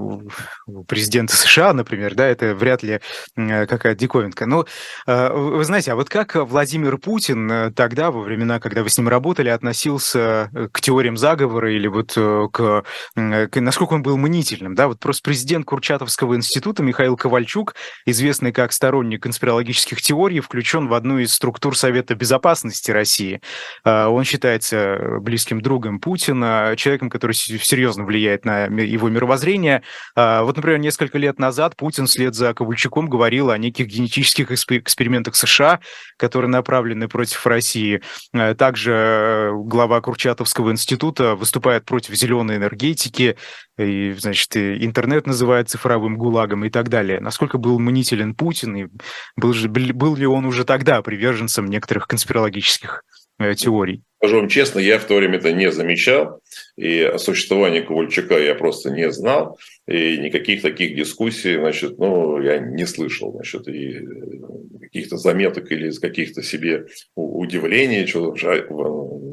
[0.66, 2.98] у президента США, например, да, это вряд ли
[3.36, 4.46] какая-то диковинка.
[4.46, 4.66] Но
[5.06, 9.50] вы знаете, а вот как Владимир Путин тогда, во времена, когда вы с ним работали,
[9.50, 12.84] относился к теориям заговора или вот к,
[13.14, 17.74] к насколько он был мнительным, да, вот просто президент Курчатовского института Михаил Ковальчук,
[18.04, 23.42] известный как сторонник конспирологических теорий включен в одну из структур Совета Безопасности России.
[23.84, 29.82] А, он считается близким другом Путина, человеком, который серьезно влияет на его мировоззрение.
[30.16, 35.36] А, вот, например, несколько лет назад Путин вслед за Ковальчуком говорил о неких генетических экспериментах
[35.36, 35.80] США,
[36.16, 38.00] которые направлены против России.
[38.32, 43.36] А, также э, глава Курчатовского института выступает против зеленой энергетики,
[43.78, 47.20] и, значит, интернет называют цифровым гулагом и так далее.
[47.20, 48.88] Насколько был мнителен Путин, и
[49.36, 53.04] был, же, был ли он уже тогда приверженцем некоторых конспирологических
[53.38, 54.02] э, теорий?
[54.18, 56.40] Скажу вам честно, я в то время это не замечал,
[56.76, 62.58] и о существовании Ковальчука я просто не знал, и никаких таких дискуссий, значит, ну, я
[62.58, 68.34] не слышал, значит, и э, каких-то заметок или из каких-то себе удивлений, что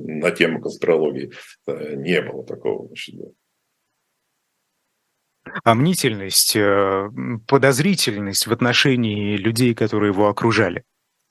[0.08, 1.32] на тему конспирологии
[1.68, 2.88] не было такого.
[2.88, 3.26] Значит, да.
[5.64, 6.58] А мнительность,
[7.48, 10.84] подозрительность в отношении людей, которые его окружали?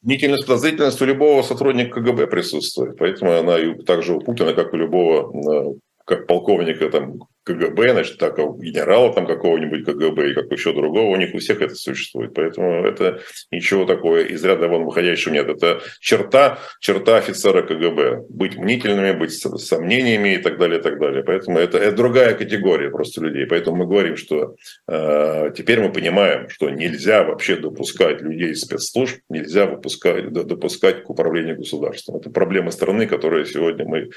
[0.03, 4.77] Мнительность, подозрительность у любого сотрудника КГБ присутствует, поэтому она и также у Путина, как у
[4.77, 10.73] любого как полковника там, КГБ, значит, так, у генерала там какого-нибудь КГБ и как еще
[10.73, 12.33] другого, у них у всех это существует.
[12.35, 15.49] Поэтому это ничего такого из ряда вон выходящего нет.
[15.49, 18.25] Это черта, черта офицера КГБ.
[18.31, 21.23] Быть мнительными, быть с сомнениями и так далее, и так далее.
[21.23, 23.47] Поэтому это, это другая категория просто людей.
[23.47, 24.57] Поэтому мы говорим, что
[24.89, 31.11] э, теперь мы понимаем, что нельзя вообще допускать людей из спецслужб, нельзя выпускать, допускать к
[31.11, 32.17] управлению государством.
[32.17, 34.09] Это проблема страны, которую сегодня мы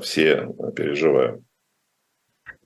[0.00, 1.44] все переживаем.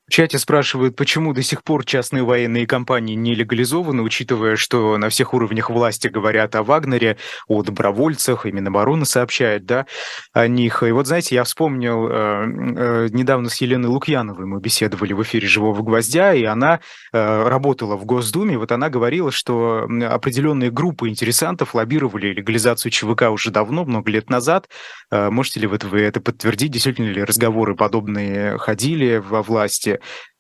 [0.06, 5.08] В чате спрашивают, почему до сих пор частные военные компании не легализованы, учитывая, что на
[5.08, 7.16] всех уровнях власти говорят о Вагнере,
[7.48, 9.86] о добровольцах, и Минобороны сообщает, да,
[10.34, 10.82] о них.
[10.82, 15.48] И вот, знаете, я вспомнил, э, э, недавно с Еленой Лукьяновой мы беседовали в эфире
[15.48, 16.80] «Живого гвоздя», и она
[17.14, 23.50] э, работала в Госдуме, вот она говорила, что определенные группы интересантов лоббировали легализацию ЧВК уже
[23.50, 24.68] давно, много лет назад.
[25.10, 26.72] Можете ли вы это подтвердить?
[26.72, 29.93] Действительно ли разговоры подобные ходили во власти?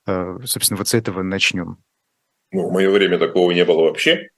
[0.06, 1.78] Э, собственно, вот с этого начнем.
[2.52, 4.28] Ну, в мое время такого не было вообще.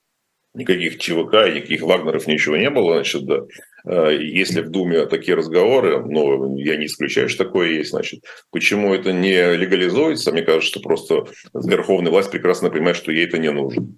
[0.54, 2.94] Никаких ЧВК, никаких Вагнеров, ничего не было.
[2.94, 3.40] Значит, да.
[3.84, 8.94] Э, если в Думе такие разговоры, но я не исключаю, что такое есть, значит, почему
[8.94, 10.32] это не легализуется?
[10.32, 13.88] Мне кажется, что просто верховная власть прекрасно понимает, что ей это не нужно.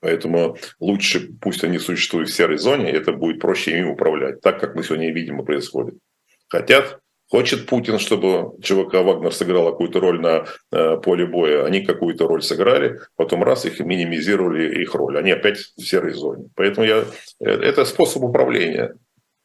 [0.00, 4.74] Поэтому лучше пусть они существуют в серой зоне, это будет проще ими управлять, так как
[4.74, 5.94] мы сегодня видим и происходит.
[6.48, 11.64] Хотят Хочет Путин, чтобы ЧВК «Вагнер» сыграл какую-то роль на э, поле боя.
[11.64, 15.18] Они какую-то роль сыграли, потом раз их минимизировали их роль.
[15.18, 16.50] Они опять в серой зоне.
[16.54, 17.04] Поэтому я,
[17.40, 18.94] э, это способ управления.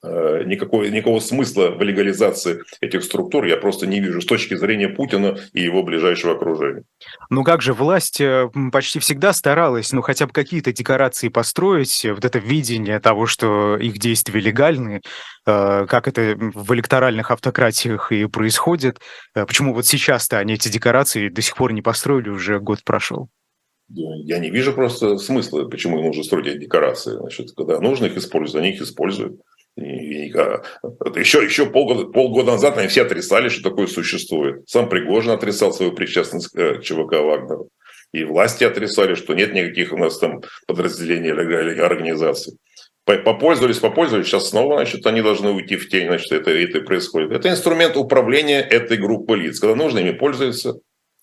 [0.02, 4.88] Э, никакой, никакого смысла в легализации этих структур я просто не вижу с точки зрения
[4.88, 6.84] Путина и его ближайшего окружения.
[7.30, 12.24] Ну как же, власть э, почти всегда старалась, ну хотя бы какие-то декорации построить, вот
[12.24, 15.02] это видение того, что их действия легальны,
[15.46, 19.00] э, как это в электоральных автократиях и происходит.
[19.34, 23.28] Почему вот сейчас-то они эти декорации до сих пор не построили, уже год прошел?
[23.90, 27.18] Я не вижу просто смысла, почему нужно строить эти декорации.
[27.18, 29.42] Значит, когда нужно их использовать, они их используют.
[29.80, 34.68] Еще, еще полгода, полгода назад они все отрицали, что такое существует.
[34.68, 37.64] Сам Пригожин отрицал свою причастность к ЧВК Вагнера.
[38.12, 42.58] И власти отрицали, что нет никаких у нас там подразделений или организаций.
[43.06, 47.32] Попользовались, попользовались, сейчас снова, значит, они должны уйти в тень, значит, это, это происходит.
[47.32, 49.60] Это инструмент управления этой группы лиц.
[49.60, 50.76] Когда нужно, ими пользуются,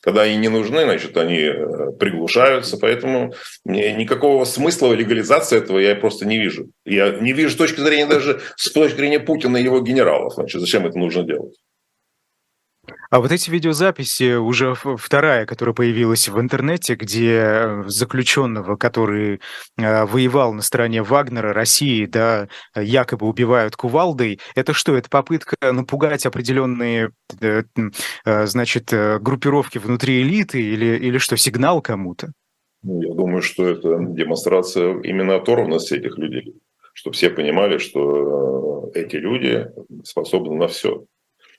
[0.06, 2.78] когда они не нужны, значит, они э, приглушаются.
[2.78, 3.34] Поэтому
[3.64, 6.70] никакого смысла легализации этого я просто не вижу.
[6.84, 10.34] Я не вижу с точки зрения даже с точки зрения Путина и его генералов.
[10.34, 11.56] Значит, зачем это нужно делать?
[13.10, 19.40] А вот эти видеозаписи, уже вторая, которая появилась в интернете, где э, заключенного, который
[19.78, 26.26] э, воевал на стороне Вагнера, России, да, якобы убивают кувалдой, это что, это попытка напугать
[26.26, 27.62] определенные, э,
[28.46, 32.32] значит, группировки внутри элиты или, или что, сигнал кому-то?
[32.82, 36.54] Ну, я думаю, что это демонстрация именно оторванности этих людей,
[36.92, 39.68] чтобы все понимали, что эти люди
[40.04, 41.04] способны на все.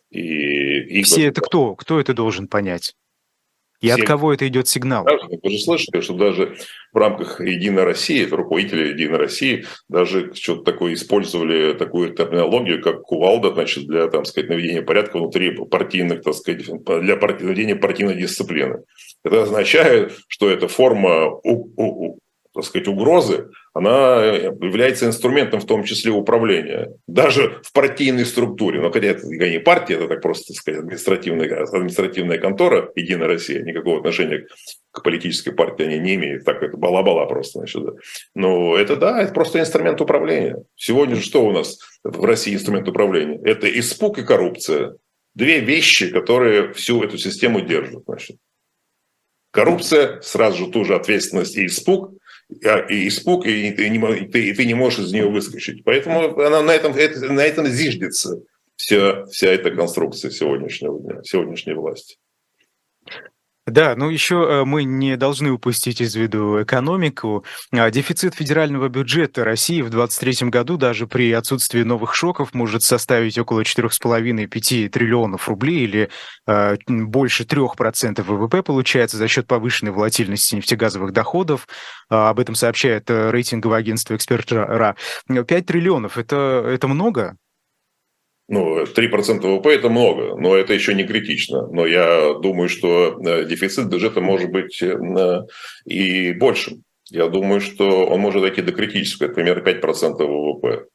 [0.10, 1.76] И Все это кто?
[1.76, 2.95] Кто это должен понять?
[3.80, 4.01] И Все...
[4.01, 5.05] от кого это идет сигнал?
[5.43, 6.55] Вы же слышали, что даже
[6.93, 13.53] в рамках Единой России, руководители Единой России, даже что-то такое использовали, такую терминологию, как кувалда,
[13.53, 18.84] значит, для, там сказать, наведения порядка внутри партийных, так сказать, для наведения партийной дисциплины.
[19.24, 22.20] Это означает, что это форма у, у,
[22.58, 28.82] так сказать, угрозы, она является инструментом в том числе управления, даже в партийной структуре.
[28.82, 33.62] Но хотя это не партия, это так просто, так сказать, административная, административная контора Единая Россия,
[33.62, 34.47] никакого отношения
[34.91, 36.45] к политической партии они не имеют.
[36.45, 37.60] Так это бала-бала просто.
[37.60, 37.91] Значит, да.
[38.34, 40.64] Но это да, это просто инструмент управления.
[40.76, 43.39] Сегодня же что у нас в России инструмент управления?
[43.43, 44.95] Это испуг и коррупция.
[45.36, 48.01] Две вещи, которые всю эту систему держат.
[48.08, 48.38] Значит.
[49.51, 52.14] Коррупция, сразу же тоже ответственность и испуг–
[52.49, 55.83] и испуг, и ты, не, ты, ты не можешь из нее выскочить.
[55.83, 58.41] Поэтому она на этом, это, на этом зиждется
[58.75, 62.17] вся, вся эта конструкция сегодняшнего дня, сегодняшней власти.
[63.68, 67.43] Да, ну еще э, мы не должны упустить из виду экономику.
[67.74, 73.38] А, дефицит федерального бюджета России в 2023 году даже при отсутствии новых шоков может составить
[73.38, 76.09] около 4,5-5 триллионов рублей или
[76.47, 81.68] э, больше 3% ВВП получается за счет повышенной волатильности нефтегазовых доходов.
[82.09, 84.95] А, об этом сообщает э, рейтинговое агентство «Эксперт.РА».
[85.28, 87.36] 5 триллионов– это, это много?
[88.49, 91.67] Ну, 3% ВВП– это много, но это еще не критично.
[91.67, 94.95] Но я думаю, что э, дефицит бюджета может быть э,
[95.85, 96.83] и большим.
[97.09, 100.85] Я думаю, что он может дойти до критического, например, 5% ВВП.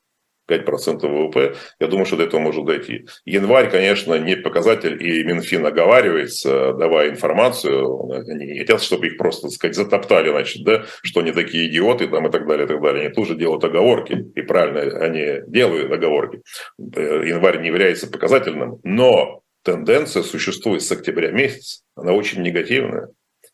[0.48, 3.06] 5% ВВП, я думаю, что до этого может дойти.
[3.24, 8.10] Январь, конечно, не показатель, и Минфин оговаривается, давая информацию.
[8.28, 12.08] Они не хотят, чтобы их просто, так сказать, затоптали, значит, да, что они такие идиоты
[12.08, 13.06] там, и так далее, и так далее.
[13.06, 16.42] Они тоже делают оговорки, и правильно они делают оговорки.
[16.78, 21.82] Январь не является показательным, но тенденция существует с октября месяца.
[21.94, 23.08] Она очень негативная.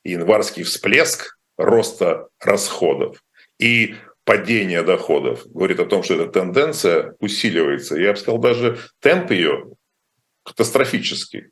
[0.05, 3.23] Январский всплеск роста расходов
[3.59, 3.97] и
[4.29, 7.97] падения доходов говорит о том, что эта тенденция усиливается.
[7.97, 9.71] Я бы сказал, даже темп ее
[10.45, 11.45] катастрофический.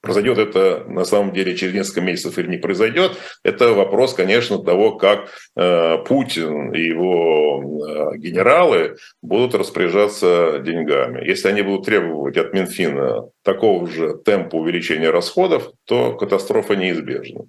[0.00, 3.12] Произойдет это на самом деле через несколько месяцев или не произойдет,
[3.44, 11.24] это вопрос, конечно, того, как э, Путин и его э, генералы будут распоряжаться деньгами.
[11.24, 17.42] Если они будут требовать от Минфина такого же темпа увеличения расходов, то катастрофа неизбежна.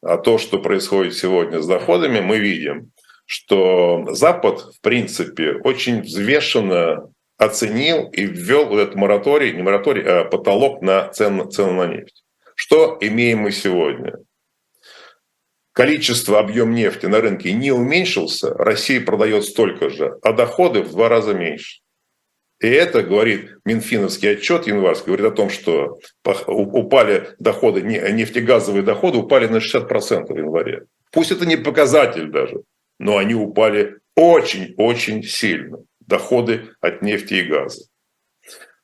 [0.00, 2.92] А то, что происходит сегодня с доходами, мы видим
[3.32, 10.82] что Запад, в принципе, очень взвешенно оценил и ввел этот мораторий, не мораторий, а потолок
[10.82, 12.22] на цену, цену на нефть.
[12.54, 14.18] Что имеем мы сегодня?
[15.72, 21.08] Количество, объем нефти на рынке не уменьшился, Россия продает столько же, а доходы в два
[21.08, 21.80] раза меньше.
[22.60, 25.98] И это, говорит Минфиновский отчет январский, говорит о том, что
[26.46, 30.82] упали доходы, нефтегазовые доходы упали на 60% в январе.
[31.12, 32.60] Пусть это не показатель даже,
[33.02, 35.78] но они упали очень-очень сильно.
[36.06, 37.84] Доходы от нефти и газа.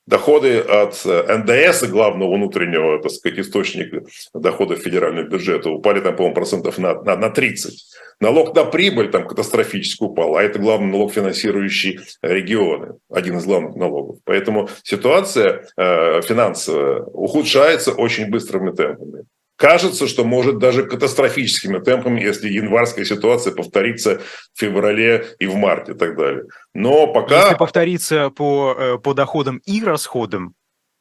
[0.07, 4.03] Доходы от э, НДС, главного внутреннего, так сказать, источника
[4.33, 7.75] доходов федерального бюджета, упали там, по-моему, процентов на, на, на 30.
[8.21, 13.77] Налог на прибыль там катастрофически упал, а это главный налог, финансирующий регионы, один из главных
[13.77, 14.17] налогов.
[14.25, 19.27] Поэтому ситуация э, финансовая ухудшается очень быстрыми темпами.
[19.59, 24.21] Кажется, что может даже катастрофическими темпами, если январская ситуация повторится
[24.55, 26.45] в феврале и в марте и так далее.
[26.75, 27.43] Но пока...
[27.43, 30.55] Если повторится по, э, по доходам и расходам,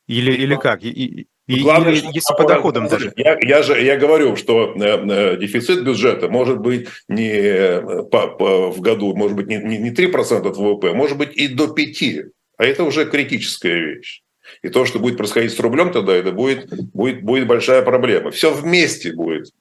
[0.08, 0.84] или, или как?
[0.84, 3.14] И, и, Главное, или, если по доходам даже.
[3.16, 8.28] Я, я же я говорю, что э, э, дефицит бюджета может быть не э, по,
[8.28, 11.66] по, в году, может быть не, не, не 3% от ВВП, может быть и до
[11.66, 12.24] 5%.
[12.58, 14.24] А это уже критическая вещь.
[14.62, 18.32] И то, что будет происходить с рублем тогда, это будет, будет, будет большая проблема.
[18.32, 19.52] Все вместе будет.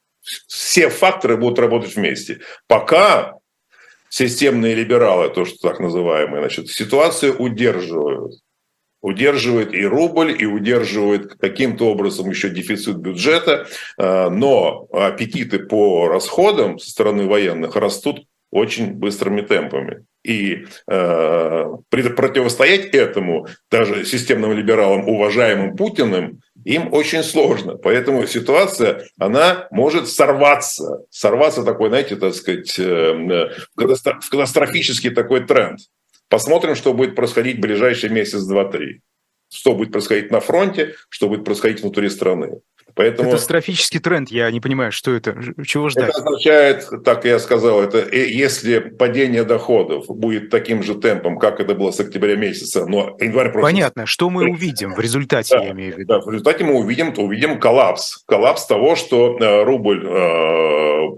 [0.48, 2.40] Все факторы будут работать вместе.
[2.66, 3.34] Пока
[4.08, 8.40] системные либералы, то, что так называемые, значит, ситуацию удерживают.
[9.02, 13.66] Удерживает и рубль, и удерживает каким-то образом еще дефицит бюджета,
[13.98, 18.24] а, но аппетиты по расходам со стороны военных растут
[18.56, 20.04] очень быстрыми темпами.
[20.24, 27.76] И э, противостоять этому даже системным либералам, уважаемым Путиным, им очень сложно.
[27.76, 31.04] Поэтому ситуация, она может сорваться.
[31.10, 33.12] Сорваться такой, знаете, так сказать, э,
[33.76, 35.78] в катастрофический такой тренд.
[36.28, 39.02] Посмотрим, что будет происходить в ближайший месяц, два, три.
[39.52, 42.60] Что будет происходить на фронте, что будет происходить внутри страны.
[42.94, 43.30] Поэтому...
[43.30, 46.08] Катастрофический тренд, я не понимаю, что это, чего ждать?
[46.08, 51.60] Это означает, так я сказал, это э, если падение доходов будет таким же темпом, как
[51.60, 53.60] это было с октября месяца, но январь просто...
[53.60, 56.08] Понятно, что мы увидим в результате, да, я имею в виду?
[56.08, 58.24] Да, в результате мы увидим, то увидим коллапс.
[58.26, 61.08] Коллапс того, что э, рубль э,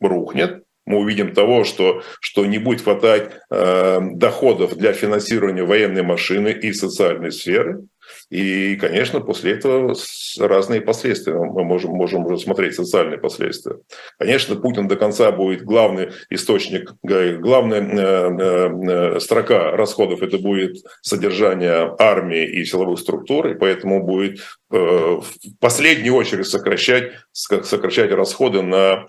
[0.00, 6.48] рухнет, мы увидим того, что, что не будет хватать э, доходов для финансирования военной машины
[6.48, 7.82] и социальной сферы.
[8.30, 9.94] И, конечно, после этого
[10.38, 11.34] разные последствия.
[11.34, 13.76] Мы можем, можем уже смотреть социальные последствия.
[14.18, 21.94] Конечно, Путин до конца будет главный источник, главная э, э, строка расходов– это будет содержание
[21.98, 25.24] армии и силовых структур, и поэтому будет э, в
[25.58, 29.06] последнюю очередь сокращать, сокращать расходы на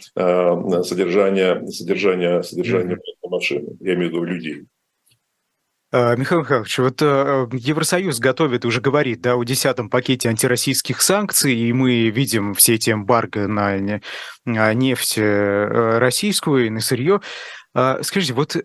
[0.84, 3.30] содержание, содержание, содержание mm-hmm.
[3.30, 4.66] машины, я имею в виду людей.
[5.92, 11.56] А, Михаил Михайлович, вот э, Евросоюз готовит, уже говорит, да, о десятом пакете антироссийских санкций,
[11.56, 13.76] и мы видим все эти эмбарго на
[14.46, 17.22] нефть э, российскую и на сырье.
[17.74, 18.56] А, скажите, вот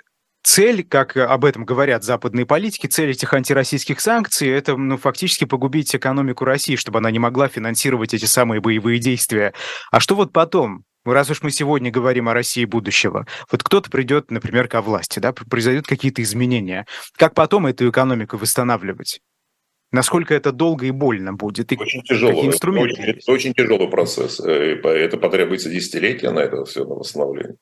[0.43, 5.97] цель, как об этом говорят западные политики, цель этих антироссийских санкций– это ну, фактически погубить
[5.97, 9.55] экономику России, чтобы она не могла финансировать эти самые боевые действия.
[9.91, 10.85] А что вот потом?
[11.13, 15.33] Раз уж мы сегодня говорим о России будущего, вот кто-то придет, например, ко власти, да,
[15.33, 16.87] произойдут какие-то изменения.
[17.17, 19.21] Как потом эту экономику восстанавливать?
[19.93, 21.71] Насколько это долго и больно будет?
[21.73, 22.33] И очень тяжело.
[22.33, 22.95] Какие инструменты?
[22.95, 24.41] Это очень, это очень тяжелый процесс.
[24.41, 27.57] Э, это потребуется десятилетия на это все на восстановление.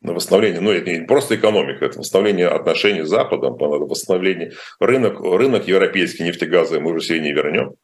[0.00, 5.68] на восстановление, ну, это не просто экономика, это восстановление отношений с Западом, восстановление рынок, рынок
[5.68, 7.74] европейский нефтегазовый мы уже себе не вернем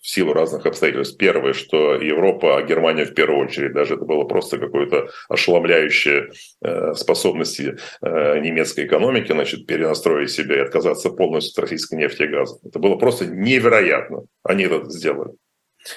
[0.00, 1.16] в силу разных обстоятельств.
[1.18, 6.30] Первое, что Европа, а Германия в первую очередь, даже это было просто какое-то ошеломляющее
[6.62, 12.28] э, способности э, немецкой экономики, значит, перенастроить себя и отказаться полностью от российской нефти и
[12.28, 12.58] газа.
[12.64, 14.22] Это было просто невероятно.
[14.42, 15.32] Они это сделали.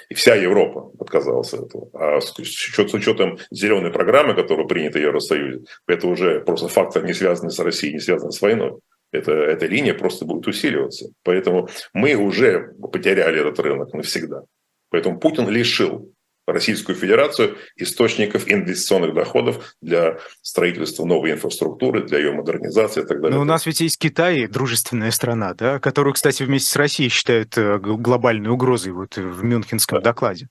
[0.10, 1.90] И вся Европа отказалась от этого.
[1.94, 7.14] А с, с учетом зеленой программы, которая принята в Евросоюзе, это уже просто фактор, не
[7.14, 8.80] связанный с Россией, не связанный с войной
[9.12, 11.08] это, эта линия просто будет усиливаться.
[11.24, 14.44] Поэтому мы уже потеряли этот рынок навсегда.
[14.90, 16.14] Поэтому Путин лишил
[16.48, 23.38] Российскую Федерацию источников инвестиционных доходов для строительства новой инфраструктуры, для ее модернизации и так далее.
[23.38, 27.58] Но у нас ведь есть Китай, дружественная страна, да, которую, кстати, вместе с Россией считают
[27.58, 30.12] э, глобальной угрозой вот в Мюнхенском да.
[30.12, 30.48] докладе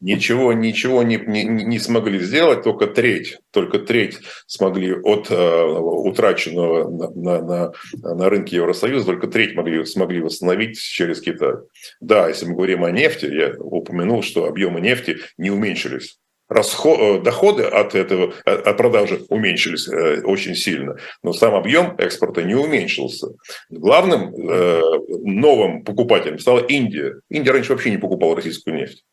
[0.00, 6.88] ничего, ничего не, не, не смогли сделать, только треть, только треть смогли от э, утраченного
[6.88, 7.72] на, на,
[8.02, 11.54] на рынке Евросоюза, только треть могли, смогли восстановить через Китай.
[12.00, 16.18] Да, если мы говорим о нефти, я упомянул, что объемы нефти не уменьшились.
[16.48, 22.42] Расход, э, доходы от этого от продажи уменьшились э, очень сильно, но сам объем экспорта
[22.42, 23.28] не уменьшился.
[23.68, 24.82] Главным э,
[25.24, 27.20] новым покупателем стала Индия.
[27.28, 29.04] Индия раньше вообще не покупала российскую нефть.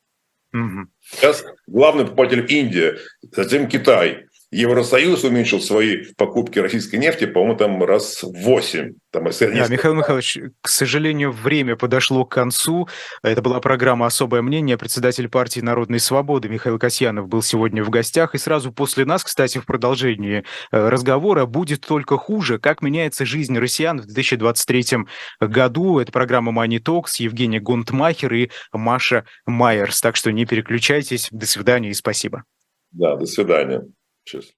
[1.10, 2.98] Сейчас главный покупатель Индия,
[3.32, 4.26] затем Китай.
[4.56, 8.94] Евросоюз уменьшил свои покупки российской нефти, по-моему, там раз в 8.
[9.12, 12.88] Там, да, Михаил Михайлович, к сожалению, время подошло к концу.
[13.22, 14.78] Это была программа «Особое мнение».
[14.78, 18.34] Председатель партии «Народной свободы» Михаил Касьянов был сегодня в гостях.
[18.34, 22.58] И сразу после нас, кстати, в продолжении э, разговора будет только хуже.
[22.58, 25.00] Как меняется жизнь россиян в 2023
[25.42, 26.00] году.
[26.00, 30.00] Это программа «Мани Talks», Евгений Гунтмахер и Маша Майерс.
[30.00, 31.28] Так что не переключайтесь.
[31.32, 32.46] До свидания и спасибо.
[32.94, 33.84] Да, до свидания.
[34.26, 34.56] Tschüss.